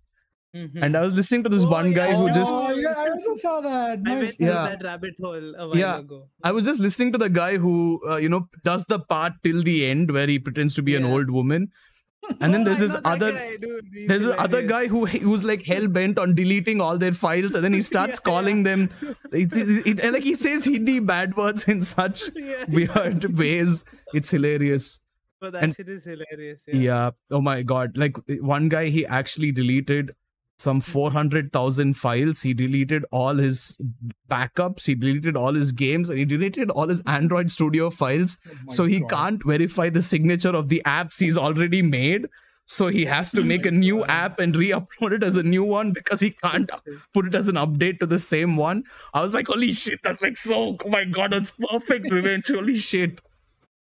[0.56, 0.84] Mhm.
[0.86, 2.18] and i was listening to this Oh, one guy yeah.
[2.18, 4.04] who just Oh, yeah, I also saw that.
[4.06, 4.68] I went through Yeah.
[4.74, 5.98] that rabbit hole a while Yeah.
[6.02, 6.20] ago.
[6.44, 7.74] I was just listening to the guy who,
[8.08, 11.06] uh, you know, does the part till the end where he pretends to be an
[11.16, 11.66] old woman,
[12.40, 13.90] and then there's this other, guy, dude.
[14.08, 17.64] There's this other guy who who's like hell bent on deleting all their files, and
[17.64, 18.64] then he starts Yeah, calling yeah.
[18.64, 18.90] them,
[19.32, 22.66] it, it, it- like he says Hindi bad words in such Yeah.
[22.68, 23.84] weird ways.
[24.14, 25.02] It's hilarious.
[25.42, 26.60] But that and- shit is hilarious.
[26.68, 26.76] Yeah.
[26.76, 27.10] Yeah.
[27.32, 27.98] Oh my god.
[27.98, 30.16] Like one guy, he actually deleted
[30.63, 32.41] some 400,000 files.
[32.41, 33.78] He deleted all his
[34.30, 34.86] backups.
[34.86, 38.38] He deleted all his games and he deleted all his Android Studio files.
[38.47, 39.10] Oh so he God.
[39.10, 42.28] can't verify the signature of the apps he's already made.
[42.65, 45.91] So he has to make a new app and re-upload it as a new one
[45.91, 46.71] because he can't
[47.13, 48.84] put it as an update to the same one.
[49.13, 52.47] I was like, holy shit, that's like so oh my god, that's perfect revenge.
[52.47, 53.19] Holy shit.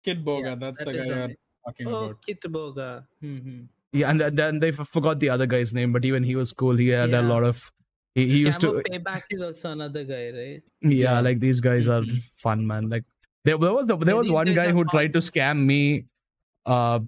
[0.06, 1.30] Kitboga, Yeah, that's that the guy you're
[1.66, 2.18] talking Oh, about.
[2.28, 3.06] Kitboga.
[3.24, 3.62] Mm-hmm.
[4.00, 6.76] Yeah, and then- then they forgot the other guy's name, but even he was cool.
[6.86, 7.72] He had a lot of.
[8.14, 8.70] He, he used to.
[8.90, 10.62] Payback is also another guy, right?
[10.82, 11.20] Yeah, Yeah.
[11.22, 12.22] like these guys are Mhm.
[12.46, 12.90] fun, man.
[12.90, 13.04] Like
[13.44, 14.94] there, there was the, there was one guy who fun.
[14.96, 15.82] tried to scam me.
[16.66, 17.00] Uh,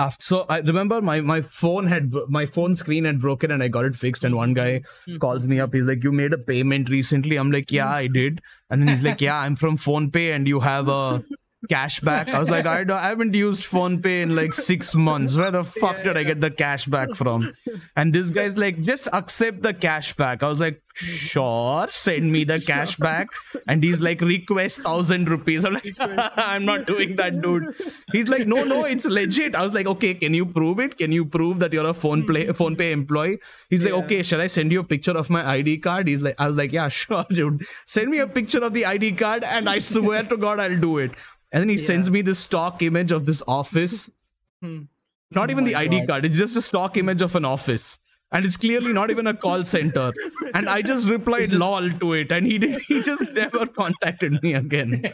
[0.00, 3.68] after so I remember my my phone had my phone screen had broken and I
[3.76, 4.24] got it fixed.
[4.24, 5.18] And one guy Mhm.
[5.24, 5.72] calls me up.
[5.74, 9.02] He's like, "You made a payment recently." I'm like, "Yeah, I did." And then he's
[9.02, 11.24] like, "Yeah, I'm from PhonePe, and you have a
[11.68, 15.36] cashback." I was like, "I, don't, I haven't used PhonePe in like six months.
[15.36, 17.52] Where the fuck Yeah, did I get the cashback from?"
[17.96, 22.58] And this guy's like, "Just accept the cashback." I was like, "Sure, send me the
[22.60, 23.26] cashback."
[23.66, 27.74] And he's like, "Request thousand rupees." I'm like, "I'm not doing that, dude."
[28.12, 30.96] He's like, "No, no, it's legit." I was like, "Okay, can you prove it?
[30.96, 34.04] Can you prove that you're a phone play PhonePe employee?" He's like, Yeah.
[34.04, 36.56] "Okay, shall I send you a picture of my ID card?" He's like, "I was
[36.56, 37.64] like, yeah, sure, dude.
[37.86, 40.98] Send me a picture of the ID card, and I swear to God, I'll do
[40.98, 41.12] it."
[41.52, 44.10] And then he sends me this stock image of this office.
[44.60, 44.82] Hmm.
[45.30, 46.06] Not even the ID God.
[46.08, 47.98] card; it's just a stock image of an office.
[48.32, 50.10] And it's clearly not even a call center.
[50.54, 52.32] And I just replied lol to it.
[52.32, 55.12] And he did he just never contacted me again.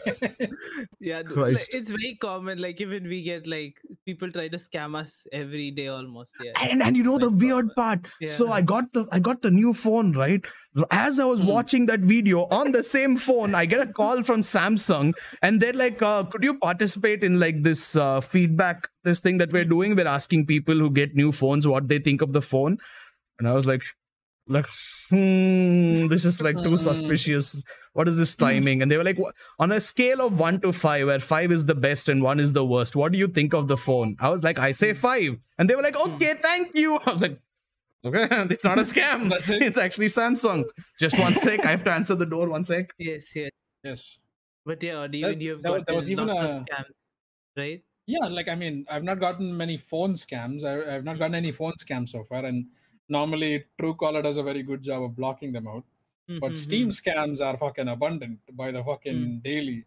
[0.99, 1.75] Yeah, Christ.
[1.75, 2.57] it's very common.
[2.59, 6.33] Like even we get like people try to scam us every day almost.
[6.43, 6.53] Yeah.
[6.71, 8.29] and and you know the weird part Yeah.
[8.39, 10.43] so i got the i got the new phone right
[10.91, 14.41] as i was watching that video on the same phone i get a call from
[14.41, 19.37] samsung and they're like uh, could you participate in like this uh, feedback this thing
[19.37, 19.95] that we're doing?
[19.95, 22.77] We're asking people who get new phones what they think of the phone.
[23.39, 23.83] And i was like
[24.47, 24.67] like
[25.09, 26.75] hmm this is like too Hmm.
[26.89, 27.63] suspicious.
[27.93, 28.81] What is this timing?
[28.81, 31.65] And they were like "Wha- on a scale of 1 to 5 where 5 is
[31.67, 34.15] the best and 1 is the worst what do you think of the phone?
[34.19, 36.99] I was like i say 5 and they were like okay thank you.
[37.05, 37.39] I was like
[38.05, 39.31] Okay, it's not a scam.
[39.55, 39.63] It.
[39.63, 40.63] It's actually Samsung.
[40.99, 41.65] Just one sec.
[41.65, 42.49] I have to answer the door.
[42.49, 42.91] One sec.
[42.97, 43.51] Yes, yes.
[43.83, 44.19] Yes.
[44.65, 46.65] But yeah, or That- even you've there was- got there was even lots of a-
[46.65, 46.95] scams,
[47.57, 47.81] right?
[48.07, 50.63] Yeah, like I mean, I've not gotten many phone scams.
[50.63, 52.67] I, I've not gotten any phone scams so far, and
[53.09, 55.83] normally Truecaller does a very good job of blocking them out.
[56.27, 59.85] But Mhm, Steam scams are fucking abundant by the fucking daily.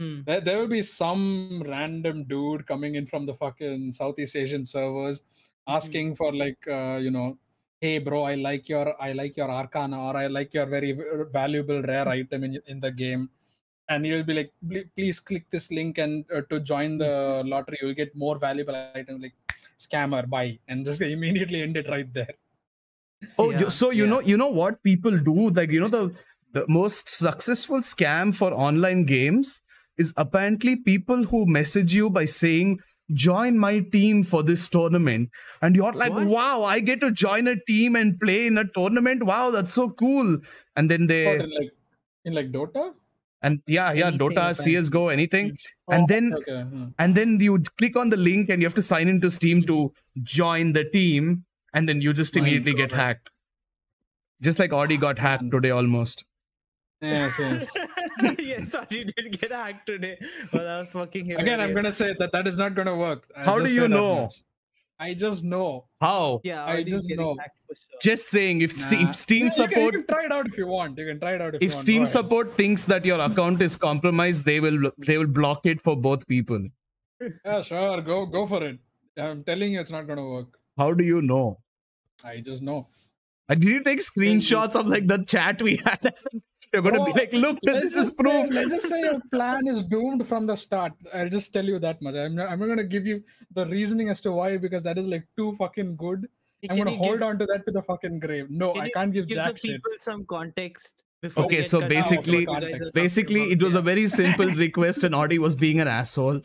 [0.00, 0.24] mhm.
[0.26, 5.22] There, there will be some random dude coming in from the fucking Southeast Asian servers
[5.66, 7.38] asking for like uh, you know,
[7.80, 10.96] hey bro, I like your I like your Arcana or I like your very
[11.32, 13.30] valuable rare item in in the game.
[13.88, 14.52] And you'll be like,
[14.96, 19.20] please click this link and uh, to join the lottery, you'll get more valuable item
[19.20, 19.34] Like
[19.78, 22.34] scammer, buy, and just immediately end it right there.
[23.38, 24.10] Oh, Yeah, so you yeah.
[24.10, 25.48] know, you know what people do?
[25.50, 26.14] Like, you know, the
[26.52, 29.60] the most successful scam for online games
[29.96, 32.78] is apparently people who message you by saying,
[33.12, 35.30] "Join my team for this tournament,"
[35.62, 36.26] and you're like, What?
[36.26, 39.22] "Wow, I get to join a team and play in a tournament!
[39.24, 40.38] Wow, that's so cool!"
[40.76, 41.70] And then they in like
[42.24, 42.92] in like Dota.
[43.42, 44.64] and yeah, yeah, Anything, Dota, apparently.
[44.74, 45.56] CS:GO, anything,
[45.88, 46.84] Oh, and then okay, hmm.
[46.98, 49.92] and then you click on the link and you have to sign into Steam to
[50.22, 53.30] join the team, and then you just immediately get hacked.
[54.42, 56.24] Just like Audi got hacked today almost.
[57.00, 57.70] yes, yes.
[58.38, 60.18] yes, sorry, did get hacked today.
[60.52, 63.24] But that was fucking Again, I'm gonna say that that is not gonna work.
[63.36, 64.28] I'll How do you know?
[65.00, 65.86] I just know.
[66.00, 66.40] How?
[66.42, 67.36] Yeah, I just know.
[67.36, 67.76] sure.
[68.02, 70.48] Just saying, if, Ste- if Steam Yeah, you can- support you can, try it out
[70.48, 70.98] if you want.
[70.98, 71.80] You can try it out if, if you want.
[71.82, 75.96] Steam support thinks that your account is compromised, they will they will block it for
[75.96, 76.66] both people.
[77.44, 78.00] Yeah, sure.
[78.02, 78.78] Go go for it.
[79.16, 80.58] I'm telling you, it's not gonna work.
[80.76, 81.58] How do you know?
[82.24, 82.88] I just know.
[83.48, 86.12] Uh, did you take screenshots of like the chat we had?
[86.72, 88.50] You're gonna be like, look, Let's this is just say, proof.
[88.50, 90.92] let's just say your plan is doomed from the start.
[91.14, 92.14] I'll just tell you that much.
[92.14, 93.22] I'm not, I'm not gonna give you
[93.54, 96.26] the reasoning as to why because that is like too fucking good.
[96.60, 98.50] Hey, I'm gonna hold give, on to that to the fucking grave.
[98.50, 99.76] No, Can I can't give give the jack shit.
[99.76, 103.74] people some context before Okay, so basically- what you guys are talking Basically, it was
[103.74, 106.40] a very simple request, and Audi was being an asshole.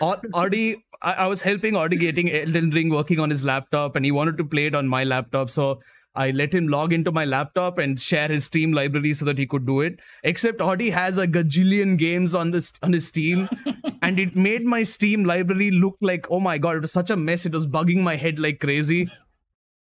[0.00, 4.04] Au- Audi, I, I was helping Audi getting Elden Ring working on his laptop, and
[4.04, 5.50] he wanted to play it on my laptop.
[5.50, 5.80] So
[6.16, 9.46] I let him log into my laptop and share his Steam library so that he
[9.46, 10.00] could do it.
[10.22, 13.48] Except Audi has a gajillion games on this on his Steam,
[14.02, 17.16] and it made my Steam library look like oh my god, it was such a
[17.16, 17.46] mess.
[17.46, 19.10] It was bugging my head like crazy.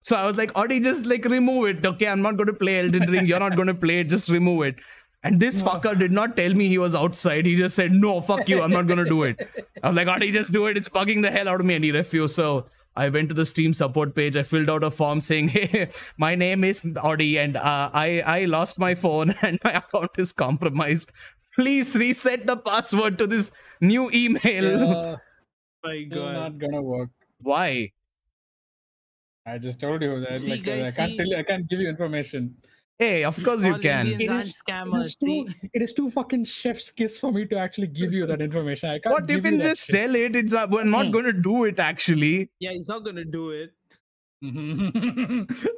[0.01, 1.85] So I was like, Audi, just like remove it.
[1.85, 3.25] Okay, I'm not going to play Elden Ring.
[3.25, 4.09] You're not going to play it.
[4.09, 4.75] Just remove it.
[5.23, 7.45] And this fucker did not tell me he was outside.
[7.45, 8.61] He just said, no, fuck you.
[8.61, 9.39] I'm not going to do it.
[9.81, 10.75] I was like, Audi, just do it.
[10.75, 11.75] It's bugging the hell out of me.
[11.75, 12.35] And he refused.
[12.35, 14.37] So I went to the Steam support page.
[14.37, 18.45] I filled out a form saying, hey, my name is Audi and uh, I, I
[18.45, 21.11] lost my phone and my account is compromised.
[21.55, 23.51] Please reset the password to this
[23.81, 24.43] new email.
[24.43, 25.15] Yeah,
[25.83, 26.33] My it's God.
[26.33, 27.09] not gonna work.
[27.41, 27.91] Why?
[29.45, 30.39] I just told you that.
[30.41, 31.35] See, like, uh, guys, I can't see- tell you.
[31.37, 32.55] I can't give you information.
[32.99, 34.07] Hey, of course you can.
[34.07, 35.03] Indians It aren't is- It scammers.
[35.05, 35.47] is too.
[35.73, 38.89] It is too fucking chef's kiss for me to actually give you that information.
[38.89, 39.13] I can't.
[39.13, 39.95] What you give can that just shit.
[39.95, 40.35] tell it.
[40.35, 41.11] It's uh, we're not Hmm.
[41.11, 42.49] going to do it actually.
[42.59, 43.73] Yeah, he's not gonna do it.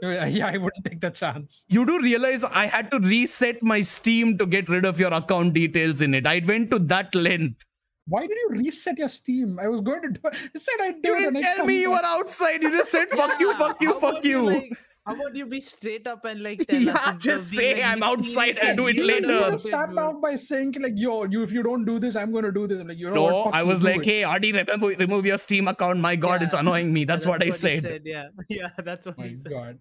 [0.02, 1.66] yeah, I wouldn't take the chance.
[1.70, 5.54] You do realize I had to reset my Steam to get rid of your account
[5.54, 6.26] details in it.
[6.26, 7.64] I went to that length.
[8.08, 9.60] Why did you reset your Steam?
[9.60, 10.20] I was going to do.
[10.26, 10.36] it.
[10.56, 12.62] I said I do You it the didn't tell me you were outside.
[12.64, 14.46] You just said fuck you, fuck you, fuck you.
[14.52, 17.58] like, how about you be straight up and like tell Yeah, us instead just of
[17.60, 19.28] say like, I'm outside, mysterious I'll do it and You later.
[19.28, 22.16] just- being You start off by saying like, "Yo, you if you don't do this,
[22.16, 23.54] I'm going to do this." I'm like, you know No, what?
[23.54, 24.06] I was like, it.
[24.06, 26.00] hey, Adi, remove, remove your Steam account.
[26.00, 27.02] My God, it's annoying me.
[27.06, 28.02] Yeah, That's, what I he said.
[28.04, 29.52] Yeah, yeah, that's what My he said.
[29.52, 29.80] God.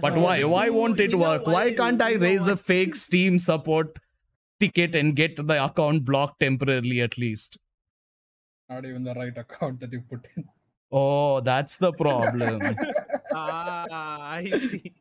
[0.00, 0.42] But No, why?
[0.44, 1.46] Why won't it work?
[1.46, 3.98] Why why- can't I raise a fake Steam support
[4.58, 7.58] ticket and get the account blocked temporarily at least?
[8.70, 10.44] Not even the right account that you put in.
[10.96, 12.76] Oh, that's the problem.
[13.36, 13.84] Ah,
[14.38, 14.92] I see.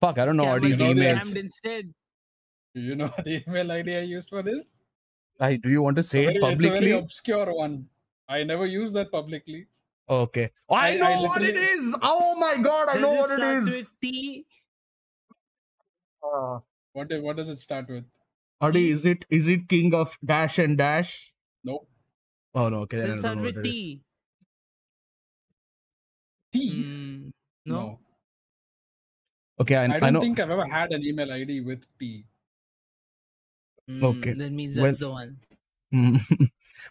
[0.00, 1.36] Fuck, I don't know Scammers Adi's know emails.
[1.36, 1.92] instead.
[2.74, 4.64] Do you know the email ID I used for this?
[5.40, 6.90] I, do you want to say Very- it It's a very publicly?
[6.92, 7.88] obscure one.
[8.28, 9.66] I never use that publicly.
[10.08, 10.50] Okay.
[10.70, 11.98] I, I- I know what it is.
[12.00, 13.64] Oh my god, I know it what it start is.
[13.74, 14.46] With T?
[16.92, 18.04] What what does it start with?
[18.60, 21.32] Adi, is it is it king of dash and dash?
[21.64, 21.88] Nope.
[22.54, 23.74] Oh no, okay, then I Does it don't start know with what it is.
[23.74, 24.00] T?
[26.54, 26.70] T.
[26.84, 27.32] Mm,
[27.66, 27.98] no.
[29.60, 30.20] Okay, I, I I don't know.
[30.20, 32.24] think I've ever had an email ID with T.
[33.90, 34.32] Okay.
[34.34, 35.36] Mm, That means Well- that's the one.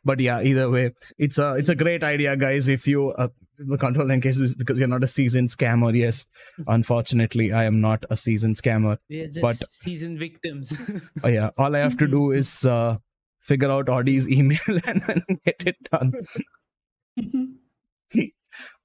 [0.06, 2.68] But yeah, either way, it's a it's a great idea, guys.
[2.70, 5.94] If you uh, the control in case because you're not a seasoned scammer.
[5.94, 6.26] Yes,
[6.68, 8.98] unfortunately, I am not a seasoned scammer.
[9.10, 10.72] We are just but- seasoned victims.
[11.24, 12.98] Oh yeah, all I have to do is uh,
[13.42, 16.14] figure out Audie's email and then get it done.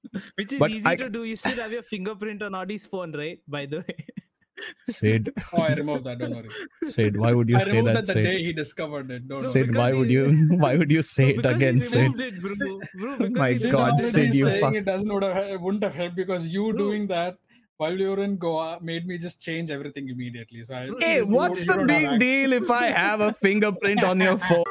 [0.35, 1.23] Which is But easy I- to do.
[1.23, 3.39] You still have your fingerprint on Audie's phone, right?
[3.47, 4.05] By the way.
[4.87, 6.19] Sid, Oh, I removed that.
[6.19, 6.49] Don't worry.
[6.83, 9.25] Sid, why would you I say that, that, the day he discovered it.
[9.27, 11.79] Don't No, Sid, why because would you why would you say it Because he again,
[11.79, 12.19] Sid?
[12.19, 12.79] it, bro.
[13.17, 14.03] Bro, My Sid God, removed.
[14.03, 16.77] Sid, you saying fuck- it doesn't would have it wouldn't have helped because you Bro.
[16.77, 17.37] doing that
[17.77, 20.65] while you were in Goa made me just change everything immediately.
[20.65, 24.03] So I, Hey, You- what's you the don't big deal if I have a fingerprint
[24.03, 24.65] on your phone?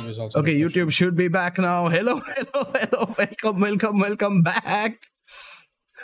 [0.00, 1.88] He was also Okay, YouTube should be back now.
[1.96, 3.14] Hello, hello, hello.
[3.18, 5.02] Welcome, welcome, welcome back.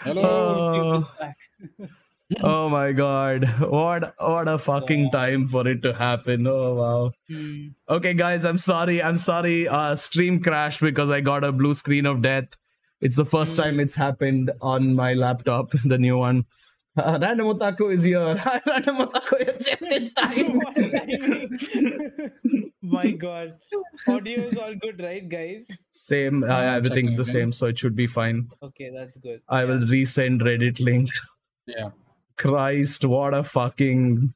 [0.00, 1.07] Hello.
[1.20, 1.87] Uh,
[2.42, 3.44] oh my god.
[3.61, 6.46] What what a fucking time for it to happen.
[6.46, 7.12] Oh wow.
[7.28, 7.68] Hmm.
[7.88, 9.02] Okay, guys, I'm sorry.
[9.02, 9.68] I'm sorry.
[9.68, 12.48] Uh stream crashed because I got a blue screen of death.
[13.00, 16.46] It's the first time it's happened on my laptop, the new one.
[16.96, 18.40] Uh, Random Otaku is here.
[18.66, 20.61] Random Otaku is just in time.
[22.84, 23.54] My God.
[24.06, 25.66] Audio is all good, right, guys?
[25.90, 26.44] Same.
[26.44, 28.50] Uh, everything's the same, so it should be fine.
[28.62, 29.40] Okay, that's good.
[29.48, 31.08] I will resend Reddit link.
[31.66, 31.90] Yeah.
[32.36, 34.34] Christ, what a fucking.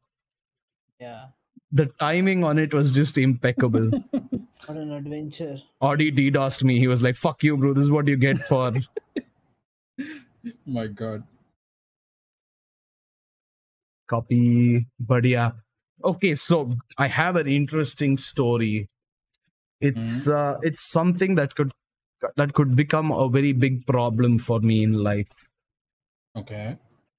[0.99, 1.27] Yeah.
[1.71, 3.91] The timing on it was just impeccable.
[4.67, 5.63] What an adventure.
[5.81, 6.79] Audi DDoSed me.
[6.79, 7.73] He was like, fuck you, bro.
[7.73, 8.73] This is what you get for.
[10.67, 11.23] My God.
[14.09, 14.87] Copy.
[14.99, 15.53] But yeah.
[16.05, 18.89] Okay, so I have an interesting story.
[19.81, 21.73] It's uh it's something that could
[22.37, 25.49] that could become a very big problem for me in life.
[26.37, 26.77] Okay.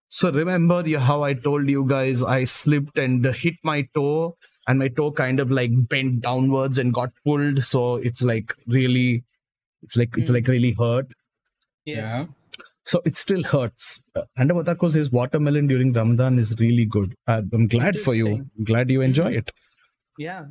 [0.07, 4.37] So remember you, how I told you guys I slipped and hit my toe
[4.67, 9.23] and my toe kind of like bent downwards and got pulled so it's like really
[9.83, 10.35] it's like it's Hmm.
[10.35, 11.07] like really hurt.
[11.85, 11.97] Yes.
[11.97, 12.25] Yeah.
[12.89, 14.04] So it still hurts.
[14.15, 17.13] Uh, and Otaku says watermelon during Ramadan is really good.
[17.28, 18.28] Uh, I'm glad for you.
[18.28, 19.52] I'm glad you enjoy it.
[20.17, 20.45] Yeah.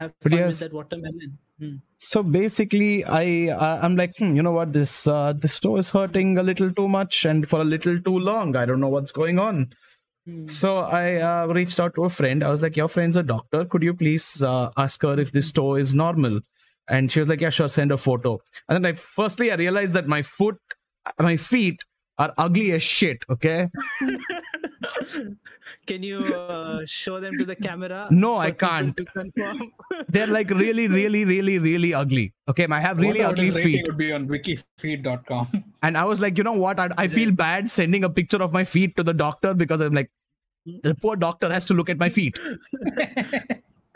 [0.00, 0.46] Have fun yes.
[0.46, 1.38] with that watermelon.
[1.58, 1.74] Hmm.
[1.98, 4.72] So basically, I uh, I'm like, hmm, you know what?
[4.72, 8.18] This uh, this toe is hurting a little too much and for a little too
[8.18, 8.56] long.
[8.56, 9.68] I don't know what's going on.
[10.26, 10.46] Hmm.
[10.48, 12.42] So I uh, reached out to a friend.
[12.42, 13.66] I was like, your friend's a doctor.
[13.66, 16.40] Could you please uh, ask her if this toe is normal?
[16.88, 17.68] And she was like, yeah, sure.
[17.68, 18.40] Send a photo.
[18.68, 20.56] And then I firstly I realized that my foot,
[21.20, 21.82] my feet
[22.18, 23.24] are ugly as shit.
[23.28, 23.68] Okay.
[25.86, 28.06] Can you uh, show them to the camera?
[28.10, 28.98] No, I can't.
[30.08, 32.32] They're like really, really, really, really ugly.
[32.48, 32.66] Okay.
[32.70, 33.86] I have really What ugly his rating feet.
[33.86, 35.64] would be on wikifeet.com.
[35.82, 36.80] And I was like, you know what?
[36.80, 39.92] I, I feel bad sending a picture of my feet to the doctor because I'm
[39.92, 40.10] like,
[40.82, 42.38] the poor doctor has to look at my feet.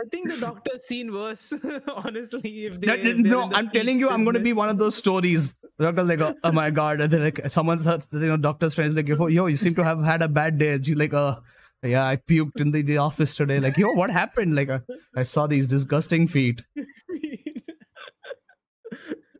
[0.00, 1.52] I think the doctor's seen worse,
[1.96, 2.66] honestly.
[2.66, 4.94] If they, No, if no, I'm telling you, I'm going to be one of those
[4.94, 5.54] stories.
[5.76, 8.94] The doctor's like, oh, oh my god, and then like someone's, you know, doctor's friends
[8.94, 10.70] like, yo, yo, you seem to have had a bad day.
[10.74, 11.36] And she's like, uh,
[11.82, 13.58] yeah, I puked in the, the office today.
[13.58, 14.54] Like, yo, what happened?
[14.54, 14.80] Like, uh,
[15.16, 16.62] I saw these disgusting feet.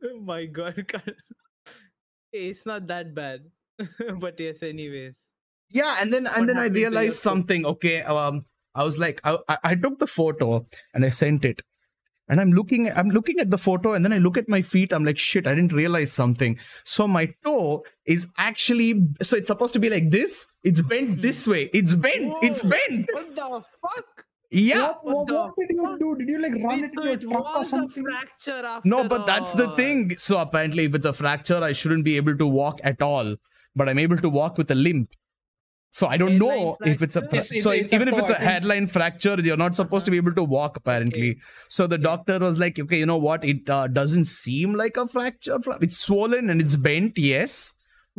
[0.05, 0.93] oh my god.
[2.31, 3.41] Hey, It's not that bad.
[4.21, 5.17] but yes, anyways.
[5.71, 7.65] Yeah, and then What and then I happened to your realized something.
[7.65, 8.43] Okay, um,
[8.79, 10.65] I was like, I, I I took the photo
[10.95, 11.63] and I sent it,
[12.29, 14.93] and I'm looking, I'm looking at the photo, and then I look at my feet.
[14.93, 16.59] I'm like, shit, I didn't realize something.
[16.85, 20.47] So my toe is actually, so it's supposed to be like this.
[20.63, 21.21] It's bent hmm.
[21.21, 21.71] this way.
[21.73, 22.35] It's bent.
[22.43, 23.09] It's bent.
[23.13, 24.25] What the fuck?
[24.51, 24.93] Yeah.
[25.03, 26.17] What, what, what did you do?
[26.19, 28.05] Did you like run Wait, it so into a it truck or was a something?
[28.05, 30.17] fracture after No, but that's the thing.
[30.19, 33.37] So apparently, if it's a fracture, I shouldn't be able to walk at all.
[33.75, 35.11] But I'm able to walk with a limp.
[35.91, 37.29] So I don't Hairline know if it's a fracture?
[37.31, 40.11] fra- It's- it's- so it's even if it's a headline fracture, you're not supposed to
[40.11, 41.39] be able to walk apparently.
[41.69, 43.45] So the doctor was like, okay, you know what?
[43.45, 45.59] It uh, doesn't seem like a fracture.
[45.81, 47.73] It's swollen and it's bent, yes,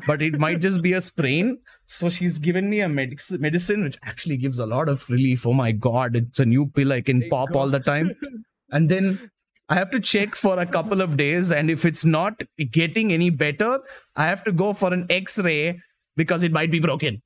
[0.07, 1.59] but it might just be a sprain.
[1.85, 5.45] So she's given me a medic- medicine which actually gives a lot of relief.
[5.45, 8.11] Oh my god, it's a new pill I can Thank pop all the time.
[8.71, 9.29] and then
[9.69, 12.41] I have to check for a couple of days, and if it's not
[12.71, 13.79] getting any better,
[14.15, 15.79] I have to go for an X-ray
[16.15, 17.21] because it might be broken,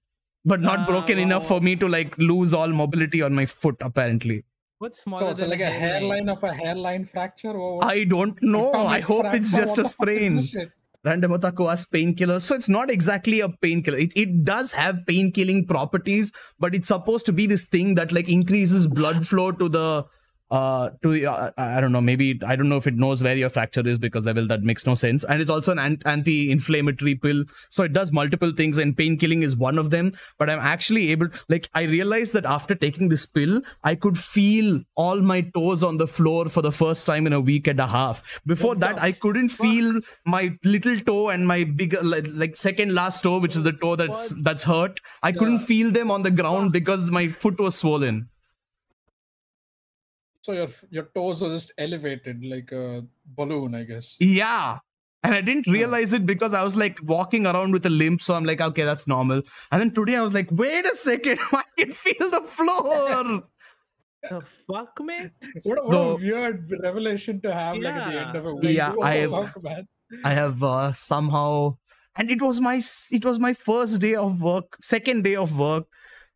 [0.45, 3.75] but not Ah, broken enough for me to like lose all mobility on my foot.
[3.81, 4.43] Apparently,
[4.79, 7.51] What's So smaller it's than like a hairline of a hairline fracture?
[7.51, 7.85] Or what?
[7.85, 8.71] I don't know.
[8.73, 10.35] I hope it's just a the fuck is sprain.
[10.37, 10.69] this shit?
[11.05, 12.39] Random otaku as painkiller.
[12.39, 13.97] So it's not exactly a painkiller.
[13.97, 18.29] It, it does have pain-killing properties, but it's supposed to be this thing that like
[18.29, 20.05] increases blood flow to the
[20.53, 23.35] uh to the, uh, I don't know maybe I don't know if it knows where
[23.35, 25.23] your fracture is because level that makes no sense.
[25.23, 27.45] And it's also an an- anti-inflammatory pill.
[27.69, 30.11] So it does multiple things and pain killing is one of them.
[30.37, 34.81] But I'm actually able like I realized that after taking this pill I could feel
[34.95, 37.87] all my toes on the floor for the first time in a week and a
[37.87, 38.21] half.
[38.45, 43.21] Before that I couldn't feel my little toe and my bigger like, like second last
[43.21, 44.99] toe which is the toe that's that's hurt.
[45.23, 48.29] I couldn't feel them on the ground because my foot was swollen
[50.43, 54.15] So your your toes were just elevated like a balloon, I guess.
[54.19, 54.79] Yeah.
[55.25, 58.19] And I didn't realize it because I was like walking around with a limp.
[58.21, 59.41] So I'm like, okay, that's normal.
[59.71, 63.43] And then today I was like, wait a second, I can feel the floor.
[64.29, 65.31] The fuck, man?
[65.63, 66.11] What, a- what No.
[66.11, 68.75] a weird revelation to have like at the end of a week.
[68.77, 69.87] Yeah, I have- fuck, man.
[70.23, 71.75] I have uh, somehow,
[72.15, 72.81] and it was my
[73.11, 75.87] it was my first day of work, second day of work,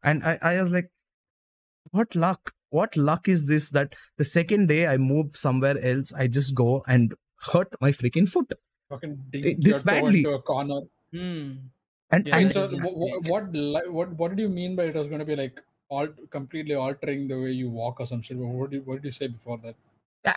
[0.03, 0.89] and I, I was like,
[1.91, 2.51] what luck?
[2.69, 6.83] What luck is this that the second day I move somewhere else, I just go
[6.87, 7.13] and
[7.51, 8.53] hurt my freaking foot.
[8.89, 10.19] Fucking Th- this badly.
[10.19, 10.81] into a corner.
[11.11, 11.51] Hmm.
[12.09, 15.19] And, Yeah, and so what, what what what did you mean by it was going
[15.19, 15.59] to be like
[15.89, 18.37] alt completely altering the way you walk or some shit?
[18.37, 19.75] What did you, what did you say before that?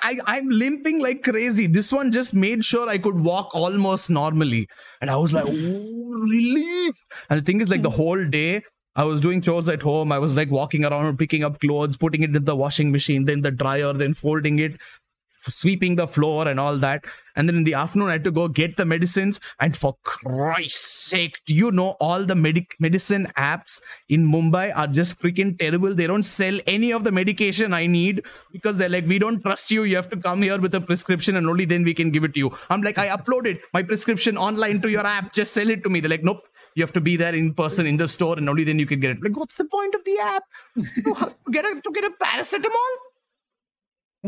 [0.02, 1.66] I, I'm limping like crazy.
[1.66, 4.68] This one just made sure I could walk almost normally.
[5.00, 6.94] And I was like, oh, relief.
[7.28, 8.62] And the thing is, like, the whole day,
[9.01, 10.12] I was doing chores at home.
[10.12, 13.40] I was like walking around, picking up clothes, putting it in the washing machine, then
[13.40, 14.78] the dryer, then folding it,
[15.26, 17.07] sweeping the floor, and all that.
[17.34, 19.40] And then in the afternoon, I had to go get the medicines.
[19.59, 23.80] And for Christ's sake, do you know all the medic medicine apps
[24.11, 25.94] in Mumbai are just freaking terrible?
[25.94, 28.22] They don't sell any of the medication I need
[28.53, 29.84] because they're like, we don't trust you.
[29.84, 32.34] You have to come here with a prescription and only then we can give it
[32.34, 32.51] to you.
[32.68, 35.32] I'm like, I uploaded my prescription online to your app.
[35.32, 36.01] Just sell it to me.
[36.01, 36.46] They're like, nope.
[36.74, 39.00] You have to be there in person in the store and only then you can
[39.00, 39.22] get it.
[39.22, 40.44] Like, what's the point of the app?
[40.76, 42.92] to get a to get a paracetamol?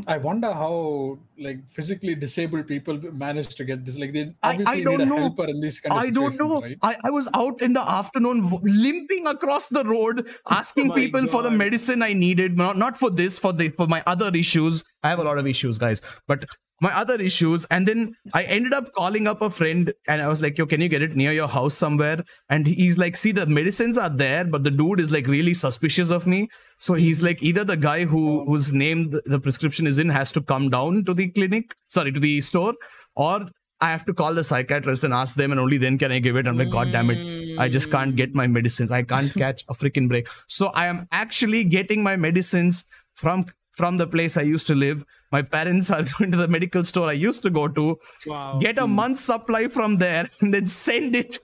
[0.07, 3.99] I wonder how like physically disabled people manage to get this.
[3.99, 5.16] Like they I- I don't know.
[5.18, 6.62] helper in these kind of I don't know.
[6.62, 6.78] right?
[6.82, 11.26] I, I was out in the afternoon limping across the road asking oh my people
[11.26, 12.57] for the medicine I needed.
[12.57, 14.82] Not, not for this, for the for my other issues.
[15.03, 16.01] I have a lot of issues, guys.
[16.26, 16.47] But
[16.83, 17.64] my other issues.
[17.66, 20.80] And then I ended up calling up a friend and I was like, yo, can
[20.80, 22.24] you get it near your house somewhere?
[22.51, 26.11] And he's like, see, the medicines are there, but the dude is like really suspicious
[26.11, 26.49] of me.
[26.78, 30.41] So he's like, either the guy who whose name the, prescription is in has to
[30.41, 32.74] come down to the clinic, sorry, to the store,
[33.14, 33.43] or
[33.80, 36.37] I have to call the psychiatrist and ask them, and only then can I give
[36.37, 36.49] it.
[36.49, 37.59] I'm like, God damn it.
[37.59, 38.91] I just can't get my medicines.
[38.91, 40.28] I can't catch a freaking break.
[40.49, 45.05] So I am actually getting my medicines from from the place I used to live.
[45.33, 48.59] My parents are going to the medical store I used to go to, Wow.
[48.61, 48.95] get a hmm.
[48.95, 51.39] month's supply from there, and then send it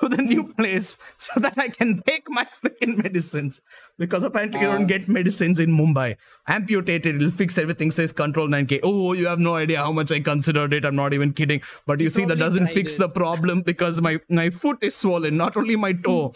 [0.00, 0.52] to the new hmm.
[0.52, 3.60] place so that I can take my freaking medicines.
[3.98, 6.16] Because apparently you don't get medicines in Mumbai.
[6.48, 8.80] Amputated, it'll fix everything, says control 9K.
[8.82, 10.84] Oh, you have no idea how much I considered it.
[10.84, 11.60] I'm not even kidding.
[11.86, 12.98] But you, You see, that doesn't fix it.
[12.98, 16.02] the problem because my, my foot is swollen, not only my hmm.
[16.02, 16.32] toe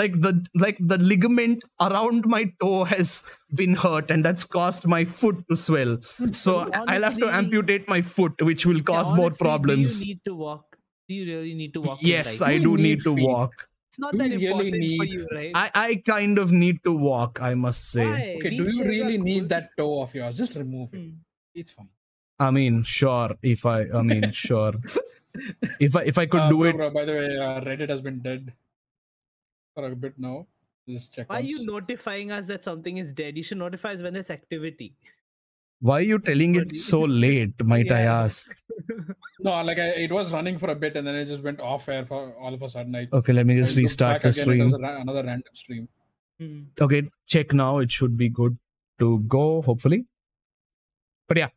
[0.00, 3.22] like the like the ligament around my toe has
[3.54, 5.98] been hurt and that's caused my foot to swell
[6.42, 6.54] so
[6.92, 10.24] i'll have to amputate my foot which will Yeah, cause more problems Do you need
[10.30, 10.78] to walk?
[11.08, 11.98] Do you really need to walk?
[12.00, 13.28] yes i do need need to feet.
[13.32, 15.52] walk It's not Do that you really important for need- you, right?
[15.62, 18.36] i i kind of need to walk i must say Why?
[18.38, 20.38] Okay, do you Wheelchairs are really need that toe of yours?
[20.44, 21.02] Just remove it.
[21.02, 21.10] Hmm.
[21.62, 21.90] It's fine.
[22.44, 24.72] i mean sure if i i mean sure
[25.86, 27.90] if i if i could Uh, do bro, it bro, by the way, uh, Reddit
[27.94, 28.52] has been dead
[29.74, 30.46] for a bit now.
[30.88, 31.28] Just check.
[31.30, 33.36] Why are you notifying us that something is dead?
[33.36, 34.94] You should notify us when there's activity.
[35.88, 38.52] why are you telling it so late might i ask
[39.46, 41.88] No, like I, it was running for a bit and then it just went off
[41.94, 42.94] air for all of a sudden.
[43.00, 45.88] I, okay let me just restart the again, stream ra- another random stream.
[46.38, 46.60] Hmm.
[46.86, 47.02] okay
[47.34, 48.56] check now it should be good
[49.00, 50.00] to go hopefully
[51.32, 51.50] but yeah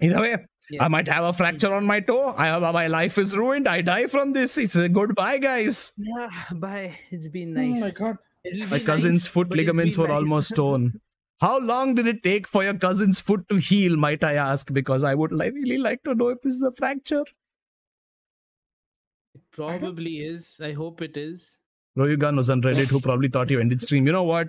[0.00, 0.36] either way
[0.72, 0.84] Yeah.
[0.84, 3.80] i might have a fracture on my toe i have my life is ruined i
[3.88, 6.30] die from this it's a goodbye guys Yeah,
[6.66, 6.98] bye.
[7.10, 7.66] It's been nice.
[7.66, 7.80] Oh nice.
[7.80, 8.16] my god.
[8.44, 10.16] It'll my cousin's nice, foot ligaments were nice.
[10.22, 10.88] almost torn
[11.46, 15.04] how long did it take for your cousin's foot to heal might i ask because
[15.12, 17.24] i would like, really like to know if this is a fracture
[19.34, 20.46] It probably is.
[20.66, 21.58] I hope it is.
[21.98, 24.06] Royugan was on Reddit who probably thought you ended stream.
[24.06, 24.48] You know what?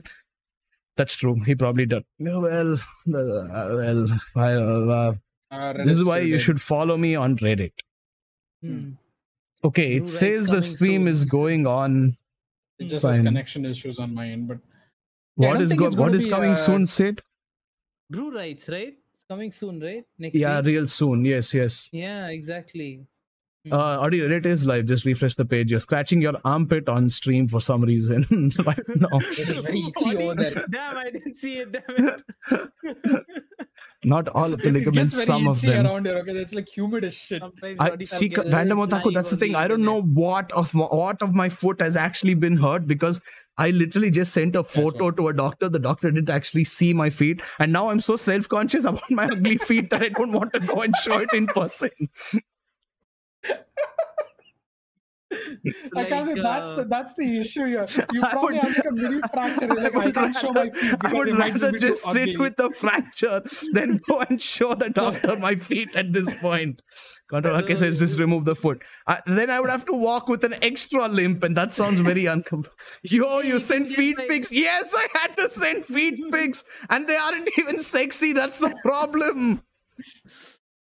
[1.01, 1.35] That's true.
[1.45, 2.03] He probably did.
[2.19, 5.13] Well, uh, well, I, uh,
[5.53, 7.71] Uh, this is why you should follow me on Reddit.
[8.61, 8.91] Hmm.
[9.63, 11.07] Okay, Blue it Right's says the stream soon.
[11.07, 12.17] is going on.
[12.79, 14.57] It just has connection issues on my end, but
[15.37, 17.21] Yeah, I What don't is think go- it's what gonna coming uh, soon, Sid?
[18.09, 18.95] Brew rights, right?
[19.13, 20.03] It's coming soon, right?
[20.19, 20.65] Next Yeah, week.
[20.67, 21.23] real soon.
[21.25, 21.89] Yes, yes.
[21.93, 23.05] Yeah, exactly.
[23.65, 23.73] Hmm.
[23.73, 24.85] Uh, Audi Reddit is live.
[24.85, 25.71] Just refresh the page.
[25.71, 28.25] You're scratching your armpit on stream for some reason
[28.65, 29.07] right now.
[29.21, 30.65] it is very itchy over there.
[30.69, 31.71] Damn, I didn't see it.
[31.71, 32.21] Damn it.
[34.03, 35.85] Not all of the ligaments, some of itchy them.
[35.85, 36.17] around here.
[36.17, 37.41] Okay, it's like humid as shit.
[37.41, 39.13] I body see felt random live otaku.
[39.13, 39.55] That's the thing.
[39.55, 43.21] I don't know what of my, what of my foot has actually been hurt because
[43.57, 45.69] I literally just sent a photo to a doctor.
[45.69, 49.25] The doctor didn't actually see my feet, and now I'm so self conscious about my
[49.25, 51.89] ugly feet that I don't want to go and show it in person.
[55.95, 57.85] I can't Like, believe that's uh, the that's the issue here.
[58.13, 59.67] You probably would- have like a mini fracture.
[59.67, 62.37] Like, I, would can't show my feet I would rather just sit ugly.
[62.37, 63.41] with the fracture
[63.73, 66.81] than go and show the doctor my feet at this point.
[67.29, 68.83] Control okay says just remove the foot.
[69.07, 72.25] Uh, then I would have to walk with an extra limp, and that sounds very
[72.25, 72.75] uncomfortable.
[73.01, 74.51] Yo, you sent Just feet pics?
[74.51, 78.33] Yes, I had to send feet pics, and they aren't even sexy.
[78.33, 79.63] That's the problem.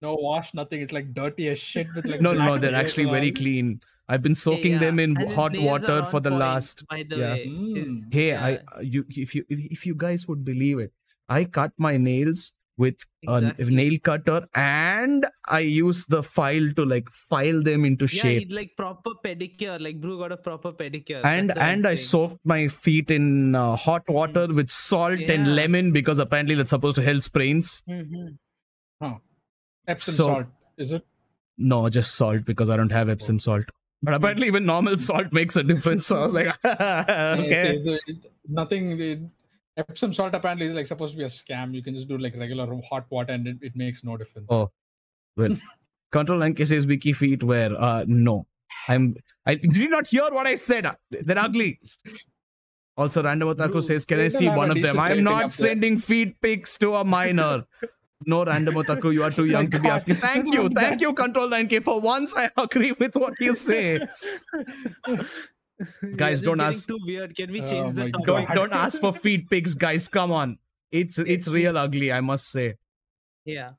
[0.02, 0.80] No wash, nothing.
[0.82, 2.20] It's like dirty as shit with like.
[2.20, 3.36] No, no, they're actually very around.
[3.36, 3.80] clean.
[4.08, 6.84] I've been soaking Yeah, them in and hot water for the point, last.
[6.88, 7.34] By the yeah.
[7.34, 7.76] way, Mm.
[7.76, 10.92] His- Hey, I you if you if you guys would believe it,
[11.28, 12.96] I cut my nails with
[13.28, 13.40] a
[13.70, 18.48] nail cutter and I use the file to like file them into yeah, shape.
[18.48, 19.80] he like proper pedicure.
[19.80, 21.20] Like Brew got a proper pedicure.
[21.24, 25.32] and That's I'm and I soaked my feet in uh, hot water with salt Yeah.
[25.32, 27.82] and lemon because apparently that's supposed to help sprains.
[27.88, 28.38] Mhm.
[29.00, 29.14] Huh.
[29.86, 30.46] Epsom So- salt.
[30.78, 31.06] Is it?
[31.58, 33.66] No, just salt because I don't have Epsom salt.
[34.02, 36.06] But apparently even normal salt makes a difference.
[36.06, 37.76] So I was like, okay.
[37.76, 39.30] It- it- it- nothing.
[39.76, 41.72] Epsom salt apparently is like supposed to be a scam.
[41.74, 44.48] You can just do like regular hot water and it, it makes no difference.
[44.50, 44.70] Oh.
[45.36, 45.56] Well,
[46.12, 47.70] Control NK says Wiki feet wear.
[47.78, 48.46] Uh, no.
[48.88, 49.16] I'm.
[49.46, 50.86] I did you not hear what I said?
[51.10, 51.78] They're ugly.
[52.96, 56.76] Also, Random Otaku says, "Can I see one of them?" I'm not sending feet pics
[56.78, 57.64] to a minor.
[58.26, 60.16] No, Random Otaku, you are too young to be asking.
[60.16, 61.82] Thank you, thank you, Control 9K.
[61.82, 64.00] For once, I agree with what you say.
[66.16, 67.34] Guys, don't ask- Too weird.
[67.34, 68.26] Can we Oh change the topic?
[68.26, 70.08] Don't don't ask for feet pics, guys.
[70.08, 70.58] Come on,
[70.92, 72.12] it's it's real ugly.
[72.12, 72.74] I must say.
[73.44, 73.70] Yeah.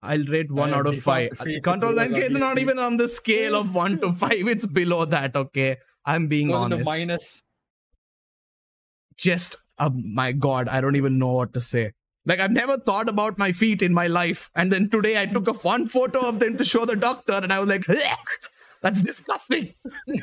[0.00, 1.30] I'll rate one out of five.
[1.30, 4.12] Fuck the feet Control pics, 9K is not even on the scale of one to
[4.12, 4.46] five.
[4.46, 5.34] It's below that.
[5.34, 6.84] Okay, I'm being honest.
[6.84, 7.42] minus.
[9.16, 11.92] just uh, my god i don't even know what to say
[12.28, 15.48] like i've never thought about my feet in my life and then today i took
[15.48, 17.84] a fun photo of them to show the doctor and i was like
[18.82, 19.74] that's disgusting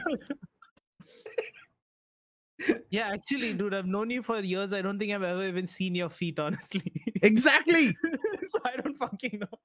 [2.89, 4.71] Yeah, actually, dude, I've known you for years.
[4.71, 6.93] I don't think I've ever even seen your feet, honestly.
[7.21, 7.87] exactly
[8.43, 9.59] so I don't fucking know.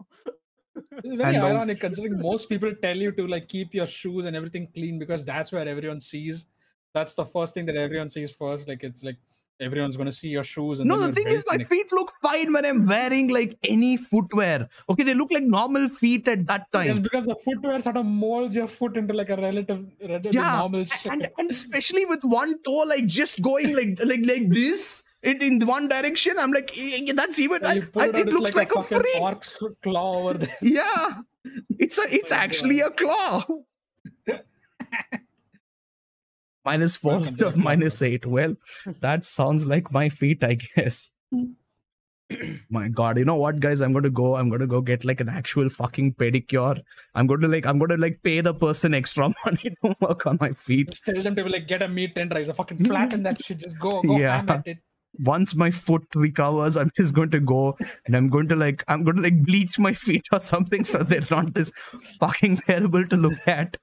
[1.04, 4.24] It's very And the- ironic considering most people tell you to like keep your shoes
[4.24, 6.46] and everything clean because that's where everyone sees.
[6.92, 8.66] That's the first thing that everyone sees first.
[8.66, 9.18] Like it's like
[9.60, 10.80] everyone's gonna see your shoes.
[10.80, 14.68] And no the thing is my feet look fine when i'm wearing like any footwear
[14.88, 18.06] okay they look like normal feet at that Yes, time because the footwear sort of
[18.06, 21.12] molds your foot into like a relative, relative yeah normal a- shape.
[21.12, 25.66] and, and especially with one toe like just going like like like this in, in
[25.66, 28.70] one direction i'm like eh, eh, that's even I, pull I- it it looks like,
[28.74, 29.46] a, fucking freak orc
[29.82, 30.56] claw over there.
[30.62, 31.18] Yeah,
[31.78, 33.44] it's a it's actually a claw.
[36.64, 38.26] minus four out of minus eight.
[38.26, 38.56] Well,
[39.00, 41.10] that sounds like my feet, I guess.
[41.32, 41.52] Hmm.
[42.70, 43.80] my god, you know what, guys?
[43.80, 44.36] I'm gonna go.
[44.36, 46.80] I'm gonna go get like an actual fucking pedicure.
[47.14, 50.38] I'm going to like I'm gonna like pay the person extra money to work on
[50.40, 50.90] my feet.
[50.90, 53.58] Just tell them to be like get a meat tenderizer, fucking flatten that shit.
[53.58, 54.62] Just go, go Yeah.
[54.64, 54.78] it.
[55.24, 59.02] Once my foot recovers, I'm just going to go and I'm going to like I'm
[59.02, 61.72] going to like bleach my feet or something so they're not this
[62.20, 63.76] fucking terrible to look at.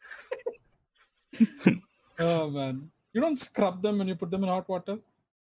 [2.20, 4.97] Oh man, you don't scrub them when you put them in hot water.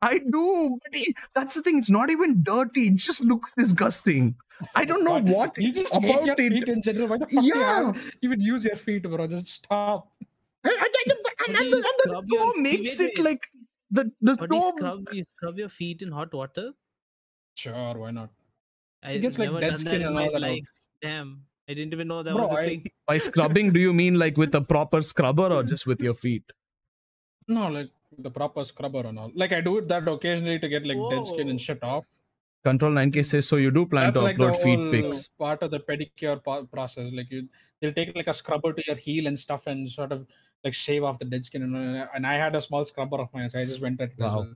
[0.03, 1.79] I do, but it- that's the thing.
[1.79, 2.83] It's not even dirty.
[2.89, 4.37] It just looks disgusting.
[4.75, 6.39] I don't know God, what you just hate about your it.
[6.53, 7.09] feet in general.
[7.09, 7.93] Why the fuck do you Yeah.
[7.93, 9.27] have even use your feet, bro?
[9.27, 10.09] Just stop.
[10.65, 11.13] And, and, and,
[11.47, 13.47] and, do and you the, and the scrub toe makes it like
[13.91, 15.09] the the What do you scrub?
[15.13, 16.73] You scrub your feet in hot water?
[17.55, 18.31] Sure, why not?
[19.03, 20.69] I gets, like, never dead done skin in and my all that life.
[21.01, 22.87] Damn, I didn't even know that Bro, was a I- thing.
[23.07, 26.45] By scrubbing, do you mean like with a proper scrubber or just with your feet?
[27.47, 29.31] No, like the proper scrubber and all.
[29.35, 32.07] Like I do it that occasionally to get like dead skin and shit off.
[32.65, 33.57] Control 9K says so.
[33.57, 35.29] You do plan That's to like upload the feet whole pics.
[35.29, 37.13] part of the pedicure po- process.
[37.13, 37.49] Like you,
[37.81, 40.27] they'll take like a scrubber to your heel and stuff, and sort of
[40.65, 41.63] like shave off the dead skin.
[41.63, 44.15] And, and I had a small scrubber of mine, so I just went at it
[44.23, 44.47] as Wow.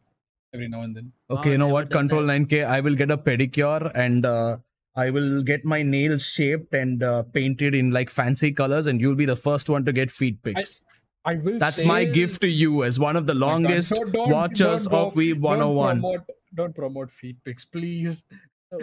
[0.53, 1.13] every now and then.
[1.29, 1.91] Wow, Okay, you know what?
[1.91, 2.67] Control 9K.
[2.67, 4.57] I will get a pedicure and uh,
[4.95, 9.14] I will get my nails shaped and uh, painted in like fancy colors, and you'll
[9.14, 10.82] be the first one to get feet pics.
[11.24, 11.59] I will.
[11.59, 14.30] That's say, my gift to you as one of the Oh my longest don't- don't-
[14.30, 16.01] watchers don't go- of Weeb don't 101.
[16.01, 16.20] promote,
[16.55, 18.24] don't promote feet pics, please.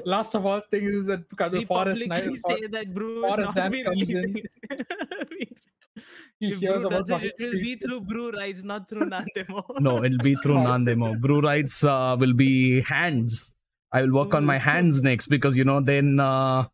[0.05, 2.39] Last of all things is that the We forest publicly night.
[2.47, 4.35] say that Brew will Forrest not be comes in.
[6.39, 9.63] He if hears about it, it will be through Brew Rides, not through Nandemo.
[9.79, 11.19] No, it'll be through Nandemo.
[11.19, 13.55] Brew rights uh, will be hands.
[13.91, 16.65] I will work on my hands next because you know then uh,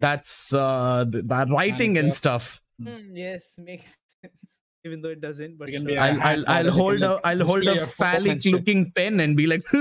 [0.00, 2.60] that's uh, the the writing and stuff.
[2.82, 4.34] Hmm, yes, makes sense.
[4.84, 5.96] Even though it doesn't, but You can sure.
[5.96, 8.92] be a I'll I'll, I'll hold you can, a like, I'll hold a phallic looking
[8.92, 9.64] pen and be like.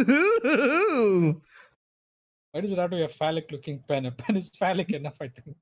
[2.51, 4.05] Why does it have to be a phallic looking pen?
[4.05, 5.57] A pen is phallic enough, I think.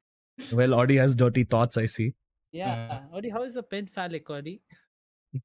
[0.53, 1.75] well, Audie has dirty thoughts.
[1.75, 2.13] I see.
[2.51, 3.01] Yeah.
[3.11, 4.61] Odi, how is the pen phallic, Odi?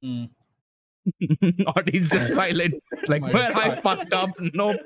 [0.05, 0.29] Mm.
[1.75, 2.75] or just silent.
[3.09, 4.31] Like, my well, I fucked up.
[4.53, 4.77] Nope.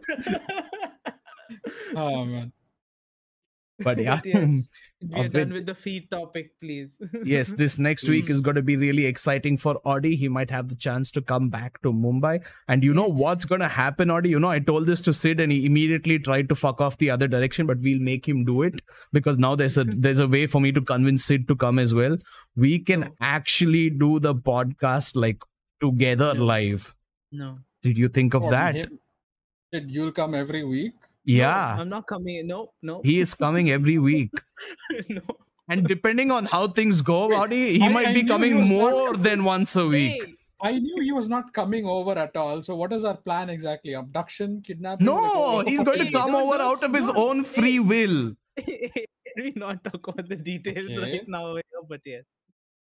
[1.94, 2.52] Oh man.
[3.78, 4.20] But yeah.
[4.22, 4.36] But yes,
[5.02, 6.90] we Uh, are done with- the feed topic, please.
[7.24, 10.14] yes, this next week is going to be really exciting for Audi.
[10.14, 12.44] He might have the chance to come back to Mumbai.
[12.68, 13.18] And you know Yes.
[13.22, 14.30] what's going to happen, Audi?
[14.34, 17.10] You know, I told this to Sid and he immediately tried to fuck off the
[17.10, 18.80] other direction, but we'll make him do it
[19.12, 21.92] because now there's a there's a way for me to convince Sid to come as
[22.02, 22.16] well.
[22.54, 23.12] We can Oh.
[23.20, 25.42] actually do the podcast like
[25.80, 26.44] together No.
[26.54, 26.94] live.
[27.32, 27.54] no.
[27.82, 28.76] Did you think of that?
[28.76, 28.98] him-
[29.72, 30.92] Did you'll come every week?
[31.24, 31.74] Yeah.
[31.76, 32.46] No, I'm not coming.
[32.46, 33.00] No, no.
[33.04, 34.32] He is coming every week.
[35.08, 35.22] no.
[35.68, 38.54] And depending on how things go, Audi, he I- might I be knew he coming
[38.60, 40.22] was not more than once a week.
[40.24, 42.62] Hey, I knew he was not coming over at all.
[42.62, 43.94] So what is our plan exactly?
[43.94, 45.06] Abduction, kidnapping?
[45.06, 47.44] No, Like, oh, he's going to come don't- over don't- out of his don't- own
[47.44, 48.34] free will.
[48.56, 48.98] Can
[49.38, 51.12] we not talk about the details Okay.
[51.18, 51.56] right now?
[51.88, 52.24] But yes.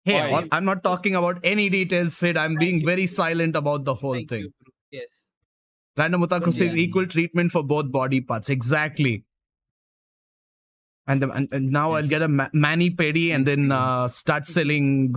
[0.06, 0.48] Hey, Why?
[0.52, 2.38] I'm not talking about any details, Sid.
[2.38, 2.86] I'm being you.
[2.86, 4.42] very silent about the whole Thank thing.
[4.42, 4.52] you.
[4.92, 5.08] Yes.
[5.98, 6.82] Random Otaku says Yeah.
[6.82, 8.50] equal treatment for both body parts.
[8.50, 9.24] Exactly.
[11.06, 14.46] And, the, and, and now I'll get a ma- mani pedi and then uh, start
[14.48, 15.16] selling.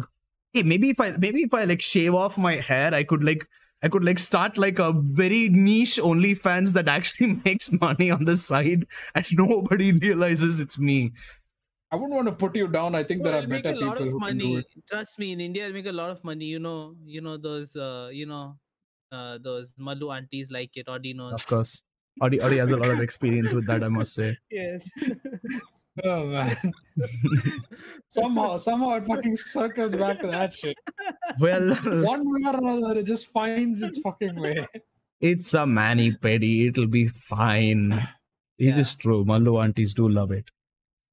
[0.52, 3.46] Hey, maybe if I maybe if I like shave off my hair, I could like
[3.82, 8.36] I could like start like a very niche OnlyFans that actually makes money on the
[8.36, 11.12] side and nobody realizes it's me.
[11.92, 12.96] I wouldn't want to put you down.
[12.96, 14.66] I think there are better people of who can do it.
[14.90, 16.46] Trust me, in India, it'll make a lot of money.
[16.46, 18.56] You know, you know those, uh, you know,
[19.12, 20.88] uh, those Mallu aunties like it.
[20.88, 21.34] Audi knows.
[21.34, 21.82] Of course.
[22.22, 24.36] Audi, Audi has a lot of experience with that, I must say.
[24.50, 24.88] Yes.
[26.04, 26.54] Oh man.
[28.08, 30.76] somehow, somehow it fucking circles back to that shit.
[31.40, 34.66] Well, One way or another, it just finds its fucking way.
[35.20, 36.68] it's a mani pedi.
[36.68, 37.92] It'll be fine.
[38.58, 38.78] It Yeah.
[38.78, 39.24] is true.
[39.24, 40.50] Mallu aunties do love it.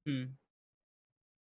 [0.06, 0.24] Hmm.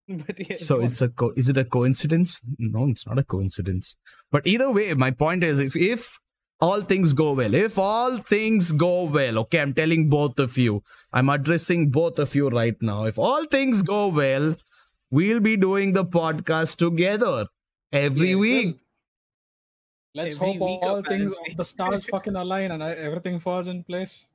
[0.07, 2.41] But yes, So it's a co- is it a coincidence?
[2.59, 3.95] No, it's not a coincidence.
[4.31, 6.19] But either way, my point is if if
[6.61, 10.83] all things go well, if all things go well, okay, I'm telling both of you,
[11.11, 13.05] I'm addressing both of you right now.
[13.05, 14.55] If all things go well,
[15.09, 17.47] we'll be doing the podcast together
[17.91, 18.35] every Yes.
[18.35, 18.79] week.
[20.13, 21.55] Let's Every hope week, all things, apparently.
[21.55, 24.27] the stars fucking align and uh, everything falls in place.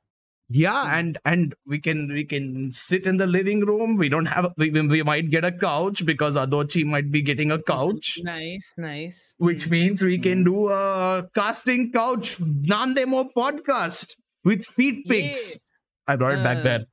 [0.49, 3.97] Yeah, and and we can we can sit in the living room.
[3.97, 7.61] We don't have we, we might get a couch because Adochi might be getting a
[7.61, 8.19] couch.
[8.23, 9.33] nice, nice.
[9.37, 9.71] which Hmm.
[9.71, 15.59] means we can do a casting couch Nandemo podcast with feet pics.
[16.07, 16.85] I brought it back Uh, there.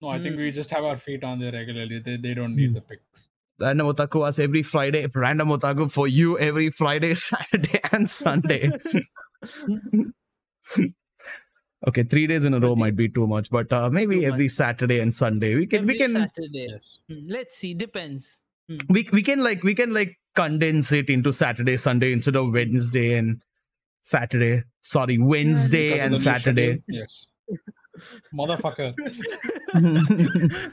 [0.00, 0.42] No, I think Hmm.
[0.42, 1.98] we just have our feet on there regularly.
[1.98, 2.74] They, they don't need Hmm.
[2.74, 3.26] the pics.
[3.58, 5.06] Random Otaku was every Friday.
[5.12, 8.70] Random Otaku for you every Friday, Saturday, and Sunday.
[11.88, 14.48] okay, three days in a row might be too much, but uh, maybe Too every
[14.48, 16.66] Saturday and Sunday we can Every we can Saturday.
[16.70, 17.00] Yes.
[17.08, 17.74] Hmm, Let's see.
[17.74, 18.42] Depends.
[18.68, 18.78] Hmm.
[18.88, 23.14] we we can like we can like condense it into Saturday, Sunday instead of Wednesday
[23.18, 23.42] and
[24.00, 24.62] Saturday.
[24.82, 26.82] Sorry, Wednesday Because of and Saturday.
[26.88, 27.26] Yes.
[28.34, 28.94] Motherfucker.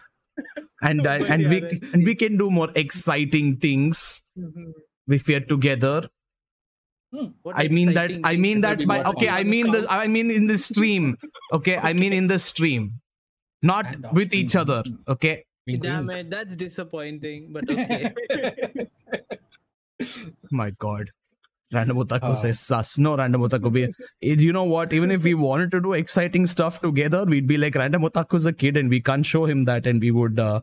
[0.81, 1.57] and uh, and we
[1.93, 4.71] and we can do more exciting things Mhm.
[5.07, 6.09] if we are together.
[7.11, 9.29] What I mean that I mean that by okay.
[9.29, 11.17] I mean the I mean in the stream
[11.51, 13.01] okay I mean in the stream
[13.63, 14.45] not And with stream.
[14.45, 15.45] each other okay
[15.85, 18.13] Damn it, that's disappointing, but okay.
[20.51, 21.09] my god
[21.77, 22.37] random otaku Ah.
[22.43, 25.79] says sus no random otaku we, eh, you know what even if we wanted to
[25.87, 29.43] do exciting stuff together we'd be like random otaku's a kid and we can't show
[29.51, 30.59] him that and we would uh,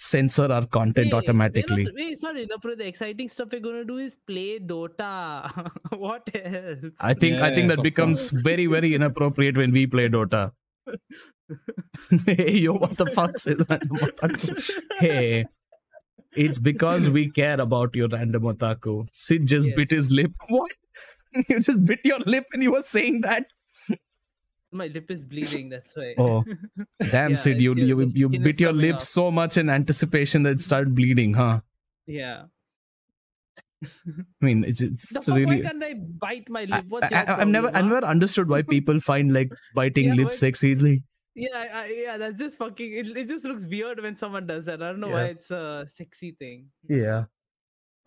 [0.00, 3.84] censor our content Hey, we're automatically Not, wait, sorry, Napra, the exciting stuff we're gonna
[3.84, 5.70] do is play Dota.
[5.98, 6.92] what else?
[7.00, 10.52] I think I think Yes, that of becomes very very inappropriate when we play Dota.
[12.26, 14.80] hey yo, what the fuck is random otaku?
[15.00, 15.46] Hey,
[16.32, 19.06] it's because we care about your random otaku.
[19.12, 19.76] Sid just Yes.
[19.76, 20.32] bit his lip.
[20.48, 20.70] What?
[21.48, 23.46] You just bit your lip and you were saying that?
[24.70, 26.14] My lip is bleeding, that's why.
[26.18, 26.44] Oh,
[27.10, 29.02] damn, Yeah, Sid, you just you you bit your lip off.
[29.02, 31.60] so much in anticipation that it started bleeding, huh?
[32.06, 32.44] Yeah.
[33.84, 33.88] I
[34.40, 35.46] mean, it's it's The really.
[35.46, 36.84] why can't I bite my lip?
[36.88, 40.40] What's I, I've never problem, I've never understood why people find like biting Yeah, lips
[40.40, 41.02] but- sexy.
[41.34, 42.92] Yeah, I, I, yeah, that's just fucking.
[42.92, 44.82] It, it just looks weird when someone does that.
[44.82, 46.66] I don't know why it's a sexy thing.
[46.88, 47.26] Yeah.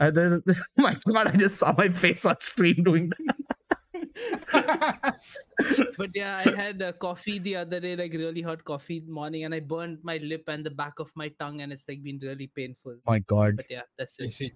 [0.01, 3.77] And then, oh my God, I just saw my face on screen doing that.
[5.97, 9.53] But yeah, I had a coffee the other day, like really hot coffee morning, and
[9.53, 12.47] I burned my lip and the back of my tongue, and it's like been really
[12.47, 12.97] painful.
[13.05, 14.33] My God, But yeah, that's I it.
[14.33, 14.51] see.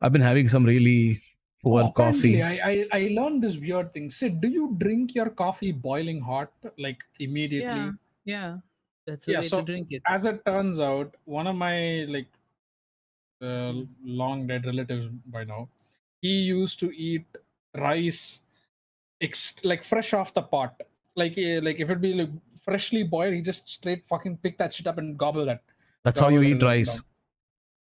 [0.00, 1.22] I've been having some really
[1.62, 2.42] poor Oh, coffee.
[2.42, 4.10] I, I I learned this weird thing.
[4.10, 7.90] Sid, do you drink your coffee boiling hot, like immediately?
[7.90, 7.92] Yeah,
[8.24, 8.56] yeah,
[9.06, 10.02] that's the Yeah, way so- to drink it.
[10.06, 12.26] As it turns out, one of my like
[13.40, 13.72] uh,
[14.04, 15.68] long dead relatives by now.
[16.20, 17.24] He used to eat
[17.76, 18.42] rice,
[19.20, 20.80] ex- like fresh off the pot.
[21.14, 22.30] Like eh, like if it be like
[22.64, 25.62] freshly boiled, he just straight fucking pick that shit up and gobble that.
[26.04, 26.68] That's how you eat it down.
[26.70, 27.02] rice.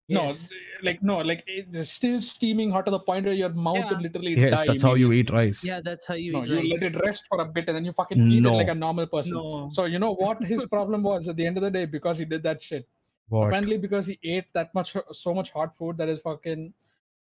[0.09, 0.49] No, Yes.
[0.83, 3.89] like no, like it's still steaming hot to the point where your mouth Yeah.
[3.91, 4.65] would literally Yes, die.
[4.67, 5.63] that's how you eat rice.
[5.63, 6.67] Yeah, that's how you No, eat you rice.
[6.71, 9.07] let it rest for a bit and then you fucking eat it like a normal
[9.07, 9.33] person.
[9.35, 9.69] No.
[9.71, 12.25] So you know what his problem was at the end of the day because he
[12.25, 12.85] did that shit.
[13.29, 13.47] What?
[13.47, 16.73] Apparently because he ate that much so much hot food that his fucking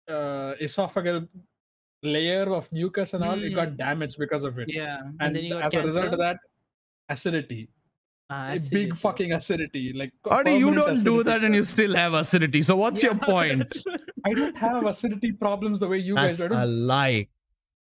[0.08, 1.28] uh, esophageal
[2.04, 3.78] layer of mucus and all it got Mm.
[3.78, 4.68] damaged because of it.
[4.72, 6.38] Yeah, and, And, then you got as a result of that,
[7.10, 7.70] acidity,
[8.30, 8.86] a acidity.
[8.86, 9.94] big fucking acidity.
[9.94, 12.62] Like Adi, you don't do that and you still have acidity.
[12.62, 13.72] So what's your point?
[14.26, 16.50] I don't have acidity problems the way you That's guys.
[16.50, 16.56] do.
[16.56, 17.28] I a don't lie.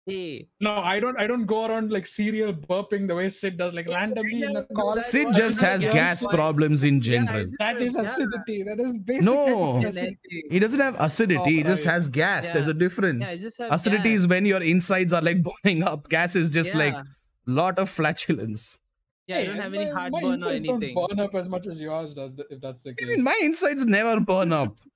[0.04, 1.16] Hey, No, I don't.
[1.16, 4.64] I don't go around like serial burping the way Sid does, like randomly in a
[4.64, 5.00] call.
[5.00, 7.44] Sid was- just has gas why- problems in general.
[7.44, 8.00] just That said, is yeah.
[8.02, 8.62] acidity.
[8.64, 9.22] That is basic.
[9.22, 9.84] No.
[9.86, 10.18] acidity.
[10.50, 11.54] He doesn't have acidity.
[11.58, 12.50] He just has gas.
[12.50, 13.28] There's a difference.
[13.28, 14.20] Yeah, I just have acidity gas.
[14.22, 16.08] is when your insides are like boiling up.
[16.08, 17.02] Gas is just like Yeah.
[17.46, 18.80] lot of flatulence.
[19.28, 20.94] Yeah, I don't have any my- my heartburn or insides anything.
[20.96, 22.32] Don't burn up as much as yours does.
[22.50, 23.06] If that's the case.
[23.06, 24.76] I mean, my insides never burn up.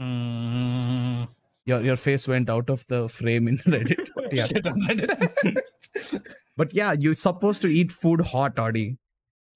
[0.00, 1.28] Mm.
[1.68, 4.08] Your your face went out of the frame in Reddit.
[4.14, 6.22] But yeah, Reddit.
[6.56, 8.96] but yeah, you're supposed to eat food hot, Adi.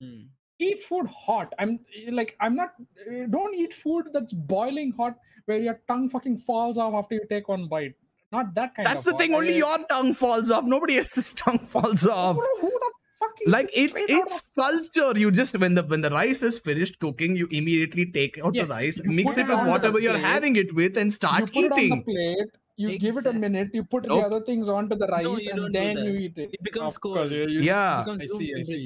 [0.01, 0.21] Hmm.
[0.59, 1.53] eat food hot.
[1.59, 1.79] I'm
[2.11, 2.75] like, I'm not.
[3.07, 7.25] uh, Don't eat food that's boiling hot where your tongue fucking falls off after you
[7.29, 7.95] take one bite.
[8.31, 8.93] Not that kind of.
[8.95, 9.35] That's the thing.
[9.35, 10.65] Only I- your tongue falls off.
[10.65, 12.37] Nobody else's tongue falls off.
[12.61, 12.93] Who the
[13.23, 15.19] fuck eats Like it's it's of- culture.
[15.25, 18.67] You just when the when the rice is finished cooking, you immediately take out Yes,
[18.67, 21.55] the rice, you mix it it with whatever you're plate, having it with, and start
[21.55, 22.59] you start put it on the plate.
[22.83, 23.75] You give it a minute.
[23.79, 24.21] You put Nope.
[24.21, 25.33] the other things onto the rice, No,
[25.65, 26.55] and then you eat it.
[26.55, 27.33] It becomes Of course, cold.
[27.33, 28.01] you- you- Yeah.
[28.01, 28.81] It becomes I see, I see.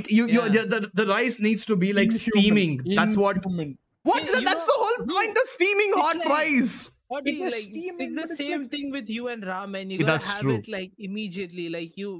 [0.00, 0.48] It you, you Yeah.
[0.56, 2.74] the, the the rice needs to be like Inhuman, steaming.
[3.00, 3.72] That's what inhuman.
[4.10, 6.76] what Yeah, that's know- the whole point of steaming hot like- rice.
[7.08, 7.62] What do you was like?
[7.72, 9.90] steaming, it's the but it's same like- thing with you and ramen.
[9.90, 10.54] You gotta that's have true.
[10.62, 11.68] it like immediately.
[11.78, 12.12] Like you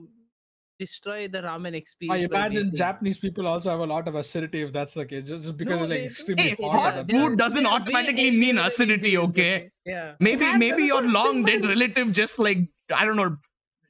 [0.82, 2.28] destroy the ramen I experience.
[2.32, 2.72] by imagine.
[2.82, 5.78] Japanese people also have a lot of acidity if that's the case, just, just because
[5.80, 6.12] No, they're like they do.
[6.12, 6.72] extremely Hey, hot.
[6.80, 9.70] hot at that they are- food doesn't they automatically healthier mean acidity, okay?
[9.94, 10.12] Yeah.
[10.28, 11.70] Maybe And maybe your long dead man.
[11.76, 12.60] relative just like
[13.00, 13.30] I don't know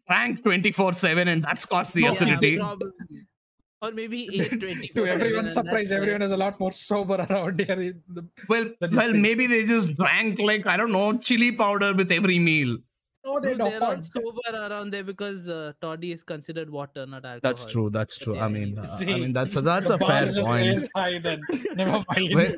[0.09, 2.57] drank 24/7 and that's caused the Yeah, acidity.
[2.59, 2.91] probably.
[3.85, 4.89] Or maybe eight twenty.
[4.97, 7.77] To everyone's surprise, everyone is a lot more sober around here.
[8.19, 11.93] The- Well, That is well, maybe they just drank like I don't know chili powder
[12.01, 12.77] with every meal.
[13.25, 17.25] No, they Dude, they're all sober around there because uh, toddy is considered water, not
[17.25, 17.41] alcohol.
[17.43, 17.89] That's true.
[17.91, 18.39] That's true.
[18.39, 20.89] I mean, uh, I mean that's a, that's a bar fair point.
[20.97, 21.41] high then.
[21.77, 22.35] Never mind.
[22.35, 22.57] When-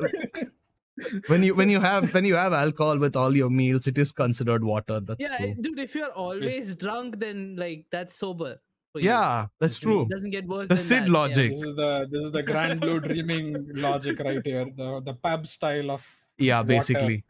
[1.27, 4.13] When you when you have when you have alcohol with all your meals, it is
[4.13, 5.01] considered water.
[5.01, 5.55] That's Yeah, true.
[5.61, 5.79] dude.
[5.81, 8.61] If you're always drunk, then like that's sober.
[8.95, 10.03] Yeah, that's true.
[10.03, 10.69] It doesn't get worse.
[10.69, 11.13] The than Sid that, yeah.
[11.13, 11.51] logic.
[11.51, 14.67] this is the this is the grand blue dreaming logic right here.
[14.77, 16.07] The the pub style of
[16.39, 16.69] Yeah, water.
[16.69, 17.25] basically.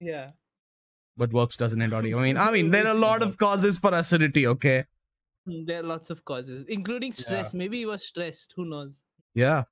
[0.00, 0.30] Yeah.
[1.16, 2.18] But works doesn't end audio.
[2.18, 4.46] I mean, I mean, there are a lot of causes for acidity.
[4.46, 4.84] Okay.
[5.48, 7.54] Mm, There are lots of causes, including stress.
[7.54, 8.54] Maybe he was stressed.
[8.56, 8.98] Who knows?
[9.34, 9.64] Yeah,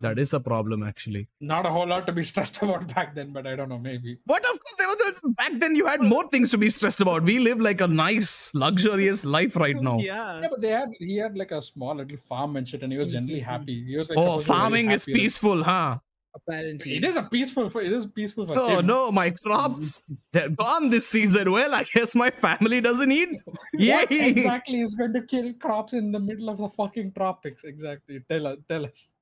[0.00, 1.28] that is a problem actually.
[1.40, 4.18] not a whole lot to be stressed about back then, but I don't know, maybe.
[4.26, 7.00] But of course, there was a, back then you had more things to be stressed
[7.00, 7.22] about.
[7.22, 9.98] We live like a nice, luxurious life right now.
[9.98, 10.40] Yeah.
[10.40, 12.98] Yeah, but they had he had like a small little farm and shit, and he
[12.98, 13.44] was generally Mhm.
[13.52, 13.84] happy.
[13.84, 15.98] He was like Oh, supposed to farming is peaceful, huh?
[16.46, 16.96] Apparently.
[16.96, 17.68] It is a peaceful.
[17.68, 18.86] For, it is peaceful for Oh him.
[18.86, 21.50] no, my crops they're gone this season.
[21.52, 23.30] Well, I guess my family doesn't eat.
[23.74, 27.64] Yeah, exactly is going to kill crops in the middle of the fucking tropics?
[27.64, 28.20] Exactly.
[28.28, 28.58] Tell us.
[28.68, 29.14] Tell us.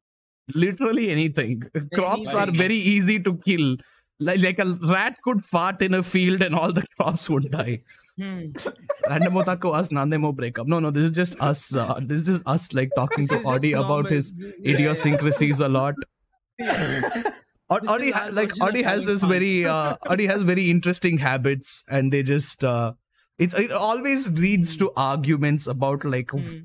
[0.54, 1.62] Literally anything.
[1.94, 3.76] Crops are very easy to kill.
[4.18, 7.82] Like, like a rat could fart in a field and all the crops would die.
[8.16, 8.44] Hmm.
[9.10, 10.66] Random otaku us nandemo breakup.
[10.66, 11.76] No, no, this is just us.
[11.76, 14.74] Uh, this is us like talking to This Audi about his Yeah, yeah.
[14.74, 15.94] idiosyncrasies a lot.
[17.68, 22.12] Aud- Audi ha- like Audi has this very uh, Audi has very interesting habits, and
[22.12, 22.92] they just uh,
[23.38, 26.60] it's it always leads to arguments about like Hmm.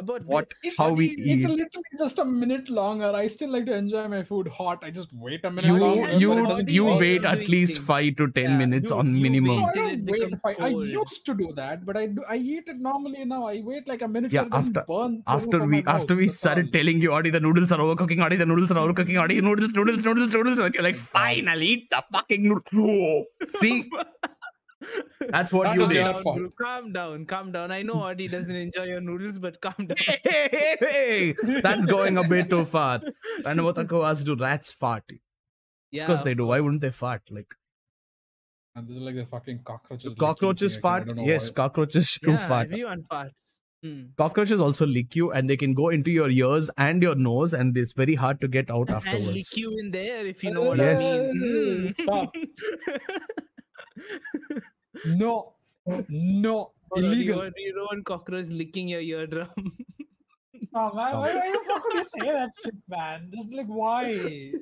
[0.00, 1.48] About what It's how we only- It's eat.
[1.48, 3.10] literally just a minute longer.
[3.14, 4.80] I still like to enjoy my food hot.
[4.82, 6.16] I just wait a minute You longer.
[6.22, 7.86] you it doesn't you wait at least things.
[7.86, 9.60] five to ten Yeah, minutes you- on you minimum.
[9.60, 10.20] No, I don't it wait.
[10.22, 13.24] becomes If I, I used to do that, but I do, I eat it normally
[13.24, 13.46] now.
[13.46, 14.32] I wait like a minute.
[14.32, 16.22] Yeah, so after- burn after we my after mouth.
[16.24, 18.90] we started telling you Audi the noodles are overcooking, Audi the noodles are hmm.
[18.90, 23.26] overcooking, Audi noodles, noodles, noodles, noodles, and you're like, finally eat the fucking noodle.
[23.46, 23.88] See,
[25.30, 25.96] that's what That you was did.
[25.96, 26.38] your down, fault.
[26.38, 26.50] bro.
[26.60, 27.70] Calm down, calm down.
[27.72, 29.96] I know Audi doesn't enjoy your noodles, but calm down.
[29.98, 31.60] Hey, hey, hey, hey.
[31.62, 33.00] That's going a bit too far.
[33.44, 35.04] Random otaku asked, do rats fart?
[35.90, 36.46] Yeah, of course they do.
[36.46, 37.22] Why wouldn't they fart?
[37.30, 37.54] Like
[38.76, 40.14] And this is like the fucking cockroaches.
[40.16, 41.06] licking cockroaches thing fart?
[41.06, 41.54] don't Yes, why.
[41.54, 42.70] cockroaches do Yeah, fart.
[42.70, 43.58] everyone farts.
[43.82, 44.02] Hmm.
[44.16, 47.76] Cockroaches also lick you, and they can go into your ears and your nose, and
[47.76, 50.78] it's very hard to get out And lick you in there if you know what
[50.78, 51.12] Yes.
[51.12, 51.94] I mean.
[51.96, 52.02] Hmm.
[52.02, 52.32] Stop.
[55.06, 55.54] No,
[56.08, 57.38] no, you, illegal.
[57.38, 59.48] want, you don't cockroach licking your eardrum.
[60.76, 63.30] Oh, man, why, why the fuck would you say that shit, man?
[63.34, 64.52] Just like why?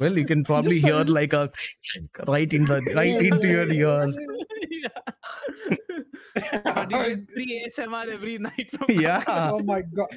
[0.00, 1.50] Well, you can probably Just hear a- like a
[2.26, 4.12] right in the right into your ear.
[4.70, 4.88] yeah.
[6.90, 9.22] You free ASMR every night from Yeah.
[9.22, 9.60] cockroach.
[9.60, 10.08] oh my god.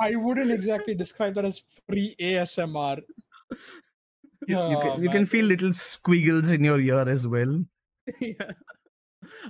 [0.00, 3.00] I wouldn't exactly describe that as free ASMR.
[4.46, 7.64] You, you Oh, can, you can feel little squiggles in your ear as well.
[8.20, 8.52] yeah.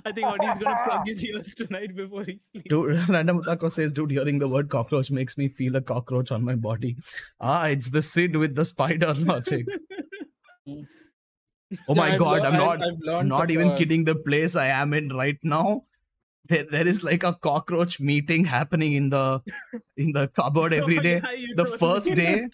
[0.05, 2.69] I think Audie's gonna plug his ears tonight before he sleeps.
[2.69, 6.43] Dude, Random Otaku says, dude, hearing the word cockroach makes me feel a cockroach on
[6.43, 6.97] my body.
[7.39, 9.65] Ah, it's the Sid with the spider logic.
[10.67, 10.83] Oh
[11.89, 14.55] Yeah, my I've god, lear- I'm not I've I'm not even uh, kidding the place
[14.55, 15.83] I am in right now.
[16.47, 19.41] There, there is like a cockroach meeting happening in the
[19.95, 21.21] in the cupboard every Oh, day.
[21.23, 22.15] yeah, The first me.
[22.15, 22.47] day,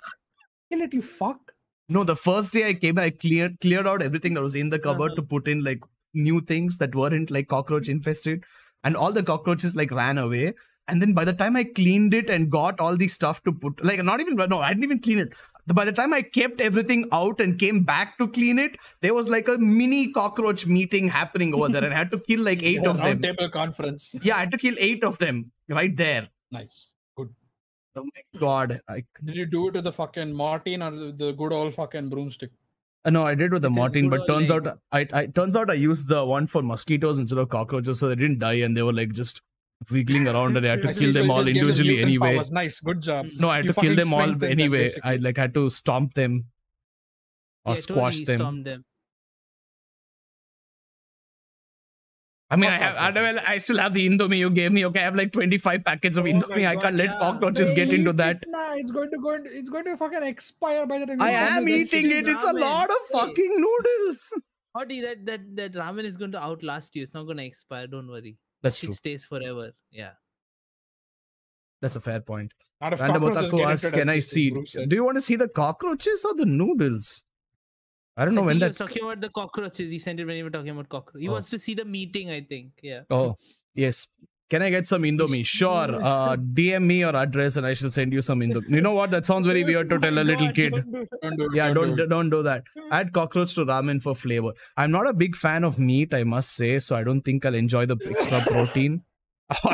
[0.71, 1.39] Kill it, you fuck.
[1.87, 4.79] no, the first day I came, I cleared cleared out everything that was in the
[4.79, 5.21] cupboard Uh-huh.
[5.21, 5.79] to put in like
[6.15, 8.43] new things that weren't like cockroach infested,
[8.83, 10.53] and all the cockroaches like ran away.
[10.87, 13.83] And then by the time I cleaned it and got all the stuff to put,
[13.83, 15.33] like not even no, I didn't even clean it.
[15.73, 19.27] By the time I kept everything out and came back to clean it, there was
[19.27, 22.85] like a mini cockroach meeting happening over there, and I had to kill like eight
[22.91, 23.19] of them.
[23.19, 24.13] table conference.
[24.21, 26.29] Yeah, I had to kill eight of them right there.
[26.51, 26.89] Nice.
[27.17, 27.33] Good.
[27.95, 28.79] Oh my god!
[28.87, 32.09] I Did you do it with the fucking Mortein or the the good old fucking
[32.09, 32.51] broomstick?
[33.05, 35.55] Uh, no, I did with the It is Mortein, but turns out I, I turns
[35.55, 38.75] out I used the one for mosquitoes instead of cockroaches, so they didn't die and
[38.75, 39.41] they were like just
[39.91, 41.61] wiggling around, and I had to I kill so them you all just gave them
[41.69, 42.35] individually mutant anyway.
[42.35, 42.51] powers.
[42.51, 43.27] Nice, good job.
[43.37, 44.89] No, I had You to kill them all strengthened them, anyway.
[45.03, 46.45] I like had to stomp them
[47.65, 48.37] or Yeah, squash totally them.
[48.37, 48.85] storm them.
[52.55, 53.35] I mean, I Fuck have, I, cockroaches.
[53.35, 54.85] well, I still have the Indomie you gave me.
[54.85, 56.67] Okay, I have like twenty five packets of Oh my Indomie.
[56.67, 57.19] I can't let yeah.
[57.19, 58.43] cockroaches get into that.
[58.47, 59.31] Nah, it's going to go.
[59.33, 61.21] Into, it's going to fucking expire by the time.
[61.21, 62.27] I you're done am eating shit.
[62.27, 62.29] it.
[62.29, 64.33] It's a lot of fucking noodles.
[64.73, 67.03] Audie, that, that that ramen is going to outlast you.
[67.03, 67.87] It's not going to expire.
[67.87, 68.37] Don't worry.
[68.61, 68.95] That's It true.
[68.95, 69.71] stays forever.
[69.91, 70.11] Yeah.
[71.81, 72.53] That's a fair point.
[72.81, 74.49] Not if Random Otaku asks, can I see?
[74.49, 77.23] Do you want to see the cockroaches or the noodles?
[78.17, 78.67] I don't know I when think he that.
[78.69, 79.91] was talking about the cockroaches.
[79.91, 81.21] He sent it when he was talking about cockroaches.
[81.21, 81.33] He Oh.
[81.33, 82.71] wants to see the meeting, I think.
[82.81, 83.01] Yeah.
[83.09, 83.37] Oh,
[83.73, 84.07] yes.
[84.47, 85.43] Can I get some Indomie?
[85.59, 85.69] Sure.
[86.01, 88.69] Uh, DM me your address and I shall send you some Indomie.
[88.69, 89.09] You know what?
[89.11, 90.71] That sounds very weird to tell a little kid.
[90.73, 91.19] don't do that.
[91.23, 92.09] Don't do it, Yeah, don't do it.
[92.09, 92.63] don't do that.
[92.91, 94.51] Add cockroach to ramen for flavor.
[94.77, 97.55] I'm not a big fan of meat, I must say, so I don't think I'll
[97.55, 99.01] enjoy the extra protein.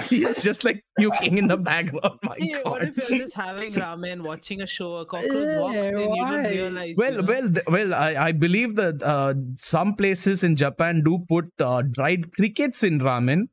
[0.09, 2.19] He's just like puking in the background.
[2.23, 2.83] My Hey, what God.
[2.89, 6.43] if you're just having ramen, watching a show, a cockroach walks Eh, in, you don't
[6.43, 6.87] realize.
[6.89, 7.23] you Well, know?
[7.27, 7.93] well, th- well.
[7.93, 12.99] I, I believe that uh, some places in Japan do put uh, dried crickets in
[12.99, 13.47] ramen.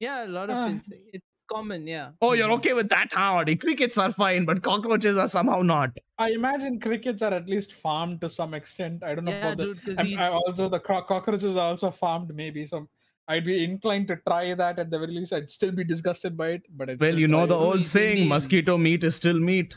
[0.00, 0.68] Yeah, a lot of Ah.
[0.74, 1.86] it's, it's common.
[1.86, 2.10] Yeah.
[2.22, 3.56] Oh, you're okay with that, Audi?
[3.56, 5.90] Crickets are fine, but cockroaches are somehow not.
[6.18, 9.02] I imagine crickets are at least farmed to some extent.
[9.04, 9.64] I don't know Yeah, about the.
[9.66, 9.80] dude.
[9.84, 12.88] Because I'm- I also the co- cockroaches are also farmed maybe so
[13.28, 15.32] I'd be inclined to try that at the very least.
[15.32, 17.58] I'd still be disgusted by it, but I'd Well, you know the it.
[17.58, 18.28] old He's saying, Indian.
[18.28, 19.76] mosquito meat is still meat.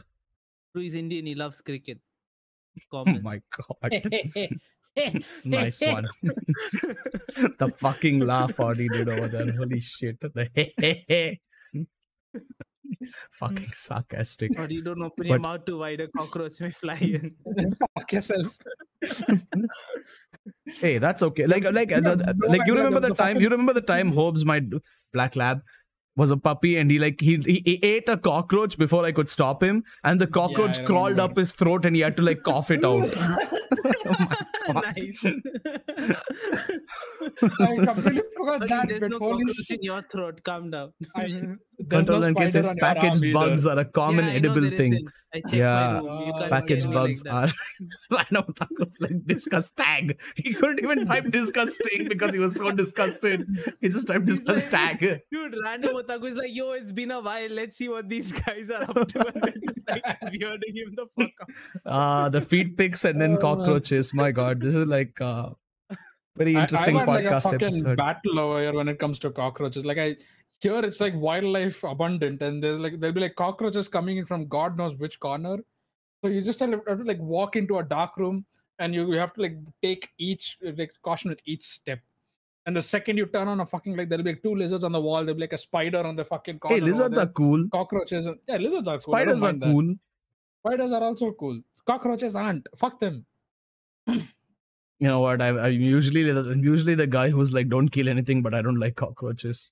[0.76, 1.26] he's Indian.
[1.26, 2.00] He loves cricket.
[2.93, 3.91] Oh my god.
[5.43, 6.08] nice one.
[6.24, 9.52] the fucking laugh Audi did over there.
[9.52, 10.20] Holy shit.
[10.22, 11.38] The
[13.32, 14.58] fucking sarcastic.
[14.60, 17.36] or you don't open your mouth too wide, a cockroach may fly in.
[17.98, 18.58] Fuck yourself.
[20.80, 21.46] Hey, that's okay.
[21.48, 23.40] Like, like, No, no like you remember the- the the time?
[23.42, 24.64] You remember the time Hobbes, my
[25.14, 25.62] black lab,
[26.16, 29.30] was a puppy, and he like he, he he ate a cockroach before I could
[29.30, 32.44] stop him, and the cockroach I crawled up his throat, and he had to like
[32.44, 33.10] cough it out.
[34.74, 35.26] nice.
[37.59, 39.09] I completely forgot But that there's bit.
[39.11, 40.43] no cockroach in your throat.
[40.43, 40.93] Calm down.
[41.15, 41.57] I, there's
[41.89, 43.34] Control no and spider cases on your either.
[43.34, 44.93] bugs are a common Yeah, I know edible there thing.
[44.93, 45.09] isn't.
[45.34, 46.01] I checked Yeah.
[46.03, 46.28] my room.
[46.28, 47.53] You Uh, can't Packaged scare bugs like are
[48.11, 50.20] random otaku's like disgust tag.
[50.36, 53.45] He couldn't even type disgusting because he was so disgusted.
[53.80, 55.22] He just typed He's disgust like- tag.
[55.32, 57.49] Dude, random otaku is like, yo, it's been a while.
[57.49, 59.28] Let's see what these guys are up to.
[59.28, 61.49] And they're just like weirding him the fuck out.
[61.86, 63.39] Uh the feed pics and then Uh.
[63.60, 64.14] Cockroaches.
[64.14, 65.55] My god, this is like a
[66.36, 67.97] very I- interesting I, want like a podcast fucking episode.
[67.97, 69.86] battle over here when it comes to cockroaches.
[69.86, 70.16] Like I
[70.62, 74.47] here, it's like wildlife abundant, and there's like there'll be like cockroaches coming in from
[74.47, 75.57] God knows which corner.
[76.22, 78.45] So you just have to, have to like walk into a dark room,
[78.80, 81.99] and you, you have to like take each like caution with each step.
[82.66, 84.91] And the second you turn on a fucking like there'll be like two lizards on
[84.91, 85.20] the wall.
[85.24, 86.76] There'll be like a spider on the fucking corner.
[86.76, 87.68] Hey, lizards are cool.
[87.72, 88.28] cockroaches.
[88.47, 89.16] Yeah, lizards are cool.
[89.16, 89.66] I Spiders are that.
[89.66, 89.95] cool.
[90.60, 91.62] Spiders are also cool.
[91.88, 92.68] Cockroaches aren't.
[92.78, 93.26] Fuck them.
[94.08, 95.41] You know what?
[95.41, 98.62] I, I'm usually the- I'm usually the guy who's like, don't kill anything, but I
[98.62, 99.72] don't like cockroaches.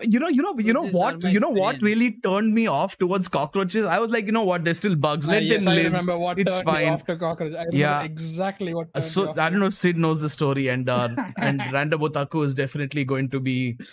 [0.00, 1.22] You know, you know, you know what?
[1.22, 3.84] You know what really turned me off towards cockroaches?
[3.84, 4.64] I was like, you know what?
[4.64, 5.26] They're still bugs.
[5.28, 5.84] Ah, Let yes, them I live.
[5.84, 6.88] remember what It's fine.
[6.88, 7.52] after to cockroach.
[7.70, 8.02] Yeah.
[8.02, 8.88] exactly what.
[8.94, 12.46] Uh, so I don't know if Sid knows the story, and uh, and Random Otaku
[12.46, 13.86] is definitely going to be That,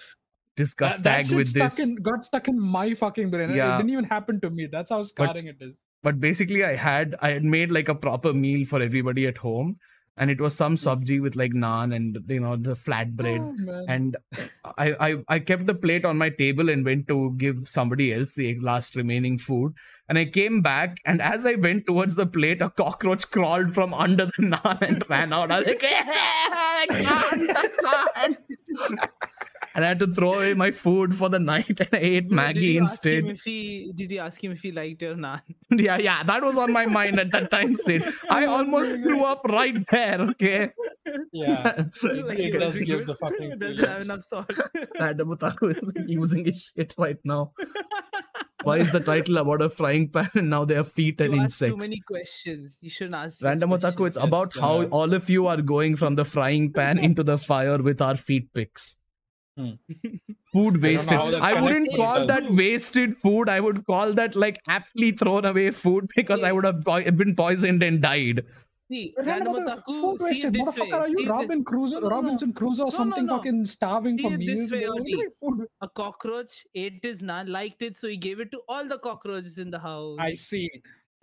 [0.56, 1.78] discussed that tagged with this.
[1.80, 3.50] in, got stuck in my fucking brain.
[3.50, 4.68] It didn't even happen to me.
[4.68, 5.82] That's how scarring it is.
[6.04, 9.76] But basically i had i had made like a proper meal for everybody at home
[10.18, 10.82] and it was some mm.
[10.84, 14.18] sabji with like naan and you know the flatbread Oh, and
[14.78, 18.36] I, I i kept the plate on my table and went to give somebody else
[18.36, 19.74] the last remaining food.
[20.10, 23.94] And i came back and as i went towards the plate a cockroach crawled from
[23.94, 25.52] under the naan and ran out.
[25.52, 25.82] I was like
[29.74, 31.80] "I can't, I can't." and i had to throw away my food for the night
[31.80, 34.44] and i ate Bro, did Maggi you ask him instead if he did you ask
[34.44, 35.42] him if he liked your naan?
[35.72, 38.04] yeah, yeah, that was on my mind at that time, Sid.
[38.30, 40.72] I almost threw up right there, okay?
[41.32, 43.08] yeah, Like, it was does it give good?
[43.08, 43.92] the fucking Does it feeling.
[43.92, 44.52] have enough salt?
[45.00, 47.54] Random Otaku is like losing his shit right now.
[48.64, 51.42] Why is the title about a frying pan and now they are feet and you
[51.42, 52.78] ask too many questions.
[52.82, 53.40] You shouldn't ask.
[53.40, 57.00] these Random Otaku, it's about how all of you are going from the frying pan
[57.00, 58.98] into the fire with our feet pics.
[59.58, 59.72] Hmm.
[60.54, 61.18] Food wasted.
[61.18, 63.50] how that's I wouldn't call that wasted food.
[63.50, 67.36] I would call that like aptly thrown away food because I would have poi- been
[67.36, 68.46] poisoned and died.
[68.92, 70.54] See, Random Random Otaku, Otaku, food see wasted.
[70.54, 70.90] this way.
[70.90, 72.16] Motherfucker, are you it Robin Crusoe, No, no, no.
[72.16, 73.38] Robinson Crusoe or no, something no.
[73.38, 74.72] fucking starving See for meals?
[74.72, 74.90] way, bro?
[74.92, 75.12] What Oli.
[75.12, 75.68] do you food?
[75.82, 79.58] A cockroach ate his naan, liked it, so he gave it to all the cockroaches
[79.58, 80.18] in the house.
[80.20, 80.70] I see.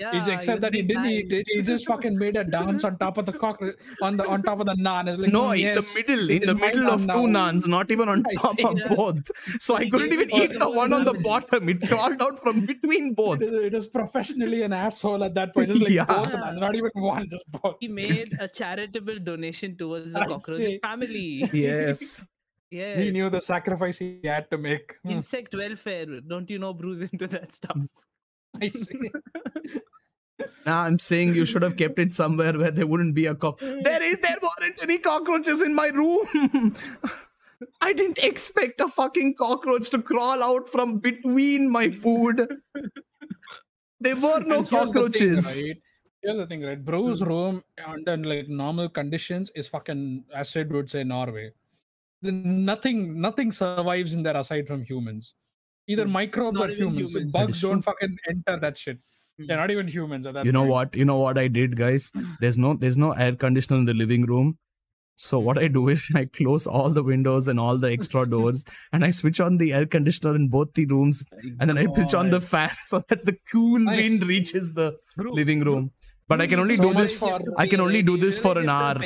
[0.00, 1.44] Yeah, It's he except was that he didn't eat it.
[1.48, 3.60] He just fucking made a dance on top of the cock
[4.00, 5.08] on the on top of the naan.
[5.08, 7.90] It's like, no, "Mm, in the middle, in the middle of two now." naans, not
[7.90, 8.96] even on top of that.
[8.96, 9.30] both.
[9.60, 11.68] So I couldn't even eat the one on the bottom.
[11.68, 13.40] It crawled out from between both.
[13.42, 15.70] It is, it is professionally an asshole at that point.
[15.70, 16.04] It's like Yeah.
[16.04, 17.76] both of them, not even one, just both.
[17.80, 21.50] He made a charitable donation towards the cockroach family.
[21.52, 22.24] Yes.
[22.70, 22.96] yeah.
[23.00, 24.94] He knew the sacrifice he had to make.
[25.02, 26.06] Hmm, Insect welfare.
[26.20, 27.76] Don't you know Bru's into that stuff?
[28.60, 29.10] I see.
[30.64, 33.58] Now I'm saying you should have kept it somewhere where there wouldn't be a cock.
[33.58, 36.76] There is, there weren't any cockroaches in my room.
[37.80, 42.46] I didn't expect a fucking cockroach to crawl out from between my food.
[44.00, 45.60] There were no And the thing, cockroaches.
[45.60, 45.76] right?
[46.22, 46.84] Here's the thing, right?
[46.84, 47.28] Bro's hmm.
[47.28, 51.52] room under like normal conditions is fucking, as Sid would say, Norway.
[52.22, 55.34] Then nothing, nothing survives in there aside from humans.
[55.88, 56.12] Either Hmm.
[56.12, 57.12] microbes Not or humans.
[57.14, 57.32] humans.
[57.32, 58.98] Bugs don't fucking enter that shit.
[59.38, 59.46] Hmm.
[59.46, 60.70] They're not even humans at that You know point.
[60.72, 60.96] what?
[60.96, 62.12] You know what I did, guys?
[62.40, 64.58] There's no there's no air conditioner in the living room.
[65.20, 68.64] So what I do is I close all the windows and all the extra doors
[68.92, 71.24] and I switch on the air conditioner in both the rooms
[71.58, 73.96] and then I switch on the fan so that the cool Nice.
[74.10, 75.90] wind reaches the Bro, living room.
[76.30, 78.68] But I can only So do this for- I can only do this for an
[78.68, 78.96] hour.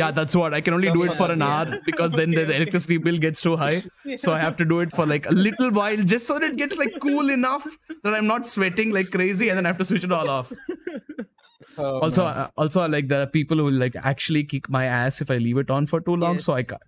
[0.00, 2.38] Yeah, that's what I can only do it for an I- hour because then the,
[2.42, 3.82] Okay, the electricity bill gets too high.
[4.24, 6.56] So I have to do it for like a little while just so that it
[6.56, 7.66] gets like cool enough
[8.02, 10.52] that I'm not sweating like crazy and then I have to switch it all off.
[11.78, 12.36] Oh, also man.
[12.36, 15.38] uh, also like there are people who will like actually kick my ass if i
[15.38, 16.68] leave it on for too long so i Yes.
[16.72, 16.78] ca-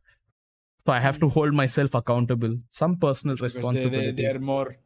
[0.85, 4.77] so i have to hold myself accountable some personal Because they, responsibility they, they're more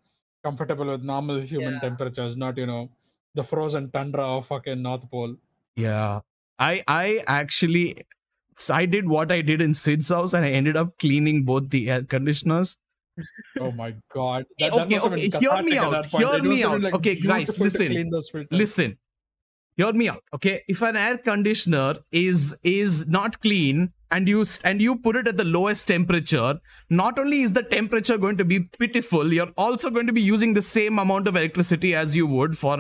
[0.49, 1.81] comfortable with normal human Yeah.
[1.81, 2.91] temperatures, not, you know,
[3.35, 5.37] the frozen tundra of fucking North Pole.
[5.77, 6.21] yeah
[6.59, 7.85] i i actually
[8.79, 11.91] i did what i did in sid's house and i ended up cleaning both the
[11.91, 12.77] air conditioners
[13.61, 14.45] Oh my god.
[14.61, 16.81] Eh, That, okay, okay, hear me out, hear me out.
[16.81, 18.59] like, Okay, guys, listen, clean those filters.
[18.61, 18.97] listen
[19.77, 24.81] hear me out okay if an air conditioner is is not clean and you and
[24.87, 26.49] you put it at the lowest temperature
[27.03, 30.55] not only is the temperature going to be pitiful you're also going to be using
[30.55, 32.77] the same amount of electricity as you would for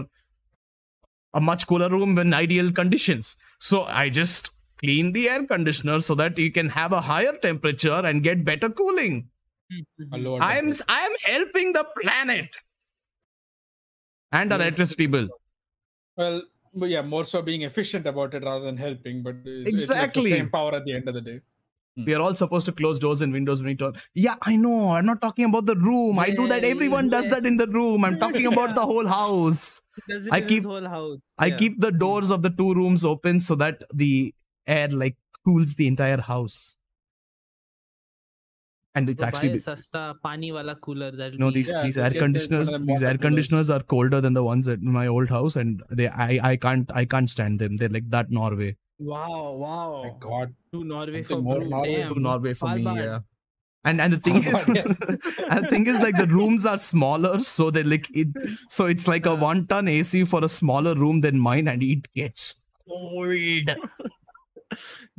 [1.34, 6.14] a much cooler room in ideal conditions so i just clean the air conditioner so
[6.14, 9.28] that you can have a higher temperature and get better cooling
[9.72, 10.42] mm-hmm.
[10.42, 12.56] i am i am helping the planet
[14.32, 14.66] and our Yes.
[14.66, 15.28] electricity bill
[16.16, 16.42] Well,
[16.74, 19.22] but yeah, more so being efficient about it rather than helping.
[19.22, 20.22] But it's, it's like Exactly.
[20.30, 21.40] the same power at the end of the day.
[22.06, 23.94] We are all supposed to close doors and windows when we turn.
[24.14, 24.90] Yeah, I know.
[24.92, 26.18] I'm not talking about the room.
[26.18, 26.62] I do that.
[26.62, 28.04] Yeah, Everyone does that in the room.
[28.04, 29.80] I'm talking about the whole house.
[30.30, 31.18] I keep- whole house.
[31.38, 34.34] I keep the doors of the two rooms open so that the
[34.66, 36.76] air like cools the entire house.
[38.96, 41.82] And it's So actually buy a be- sasta pani wala cooler that no these Yeah,
[41.82, 43.20] these air get the- one conditioners these water air coolers.
[43.26, 46.90] conditioners are colder than the ones at my old house and they I I can't
[46.92, 47.76] I can't stand them.
[47.76, 48.76] They're like that Norway.
[48.98, 50.02] Wow, wow.
[50.04, 50.54] My god.
[50.72, 52.14] To Norway Something for more Bru, Norway damn.
[52.14, 53.04] to Norway for me, Svalbard.
[53.04, 53.18] yeah.
[53.84, 57.70] And and the thing is, and the thing is like the rooms are smaller, so
[57.70, 58.28] they like it.
[58.68, 62.12] So it's like a one ton AC for a smaller room than mine, and it
[62.14, 63.70] gets cold.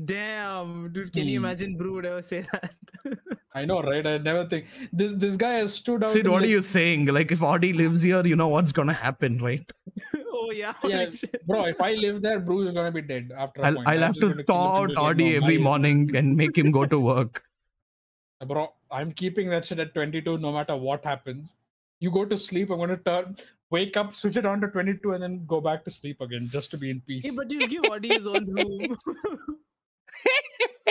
[0.05, 1.45] Damn, dude, can you Hmm.
[1.45, 2.73] imagine Bru would ever say that?
[3.53, 4.05] I know, right?
[4.05, 6.09] I never think this this guy has stood out.
[6.09, 7.05] Sid, in, what are you saying?
[7.07, 9.69] Like, if Audi lives here, you know what's gonna happen, right?
[10.33, 10.73] oh yeah.
[10.85, 11.09] Yeah,
[11.45, 11.65] bro.
[11.65, 13.61] If I live there, Bruce is gonna be dead after.
[13.61, 13.87] a I'll, point.
[13.87, 16.85] I'll have to gonna thaw out till Audi every my morning and make him go
[16.85, 17.43] to work.
[18.47, 18.73] bro.
[18.89, 21.55] I'm keeping that shit at 22 no matter what happens.
[22.01, 22.69] You go to sleep.
[22.71, 23.37] I'm gonna turn,
[23.71, 26.69] wake up, switch it on to 22, and then go back to sleep again just
[26.71, 27.25] to be in peace.
[27.25, 28.97] Hey, but you give Audi his own room.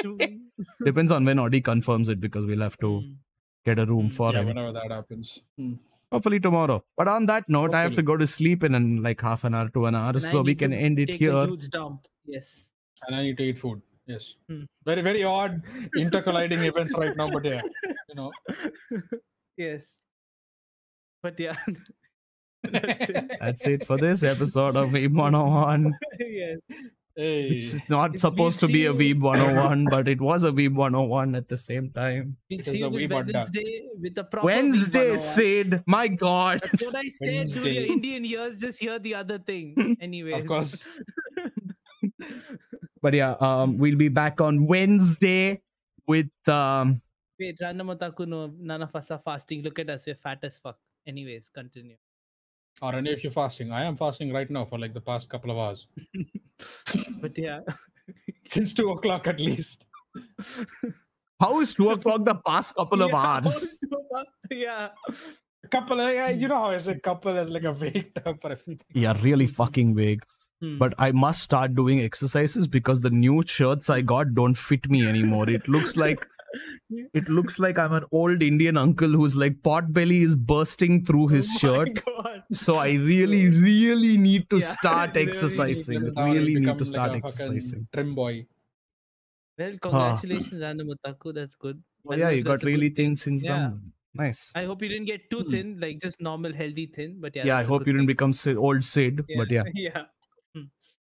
[0.84, 3.16] Depends on when Audi confirms it because we'll have to Mm.
[3.66, 4.46] get a room Mm, for yeah, him.
[4.48, 5.38] whenever that happens.
[5.56, 5.74] Hmm.
[6.10, 6.82] Hopefully tomorrow.
[6.96, 9.54] But on that note, I have to go to sleep in, in like half an
[9.54, 11.32] hour to an hour, And so we can end it Take here.
[11.32, 12.06] A huge dump.
[12.26, 12.68] Yes.
[13.06, 13.80] And I need to eat food.
[14.06, 14.34] Yes.
[14.48, 14.62] Hmm.
[14.84, 15.62] Very very odd
[15.96, 17.62] intercolliding events right now, but yeah,
[18.08, 18.32] you know.
[19.56, 19.86] yes.
[21.22, 21.56] But yeah.
[22.70, 23.32] That's it.
[23.40, 25.94] That's it for this episode of Weeb 101.
[26.20, 26.58] yes.
[27.16, 27.48] Hey.
[27.48, 28.98] It's not It's supposed to be a Zero.
[28.98, 32.36] Weeb 101, but it was a Weeb 101 at the same time.
[32.50, 33.08] We'll see you a this.
[33.08, 35.82] Wednesday with the proper Wednesday, Sid.
[35.86, 36.60] My God.
[36.62, 37.36] That's what I said, dude.
[37.36, 37.72] Wednesday.
[37.72, 39.96] Your Indian ears just hear the other thing.
[40.00, 40.32] Anyway.
[40.32, 40.86] Of course.
[43.02, 45.62] But yeah, um, we'll be back on Wednesday
[46.06, 47.00] with um.
[47.38, 49.62] Wait, Random Otaku, no, none of us are fasting.
[49.62, 50.76] Look at us, we're fat as fuck.
[51.06, 51.96] Anyways, continue.
[52.82, 53.72] Or any if you're fasting.
[53.72, 55.86] I am fasting right now for like the past couple of hours.
[57.22, 57.60] But yeah.
[58.48, 59.86] Since two o'clock at least.
[61.40, 63.78] How is two o'clock the past couple of Yeah, hours?
[64.50, 64.88] yeah.
[65.70, 68.50] Couple of, yeah, you know how I say couple as like a vague term for
[68.52, 68.80] everything.
[68.92, 70.22] Yeah, really fucking vague.
[70.60, 70.78] Hmm.
[70.78, 75.06] But I must start doing exercises because the new shirts I got don't fit me
[75.06, 75.48] anymore.
[75.48, 76.26] It looks like
[77.14, 81.28] it looks like I'm an old Indian uncle who's like pot belly is bursting through
[81.28, 82.02] his Oh shirt.
[82.04, 82.42] God.
[82.52, 85.82] So I really, really need to Yeah, start really need to exercising.
[86.00, 87.88] Settle down and Really need to start a fucking exercising.
[87.92, 88.46] Trim boy.
[89.58, 91.34] Well, congratulations, Random Otaku.
[91.34, 91.82] That's good.
[92.06, 93.08] Oh yeah, you got a good really thing.
[93.10, 93.58] thin since Yeah.
[93.58, 93.92] then.
[94.14, 94.50] Nice.
[94.56, 95.50] I hope you didn't get too Hmm.
[95.50, 97.18] thin, like just normal, healthy thin.
[97.20, 98.06] But yeah, Yeah, I hope you didn't thing.
[98.16, 99.24] become Sid, old Sid.
[99.36, 99.62] But yeah.
[99.74, 100.02] yeah.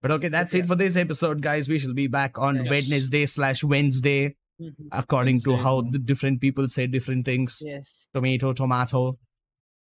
[0.02, 0.62] But okay, that's yeah.
[0.62, 1.70] it for this episode, guys.
[1.70, 2.70] We shall be back on Yes.
[2.90, 4.88] Wednesday slash Wednesday, Mhm.
[4.91, 5.64] according to Wednesday.
[5.64, 7.62] how the different people say different things.
[7.66, 8.07] Yes.
[8.14, 9.18] Tomato, tomato.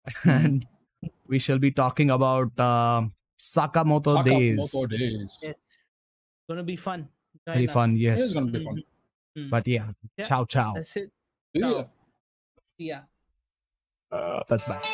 [0.24, 0.66] and
[1.28, 3.02] we shall be talking about uh,
[3.40, 4.58] Sakamoto, days.
[4.58, 5.38] Sakamoto days.
[5.42, 5.88] Yes.
[6.48, 7.08] Gonna be fun.
[7.46, 8.20] Join Very fun, yes.
[8.22, 8.82] It's gonna be fun.
[9.38, 9.50] Mhm.
[9.50, 10.24] But yeah, Yeah.
[10.26, 10.74] ciao, ciao.
[10.74, 11.10] That's it.
[11.52, 11.84] Yeah.
[12.78, 13.02] Yeah.
[14.10, 14.84] Uh, that's bad.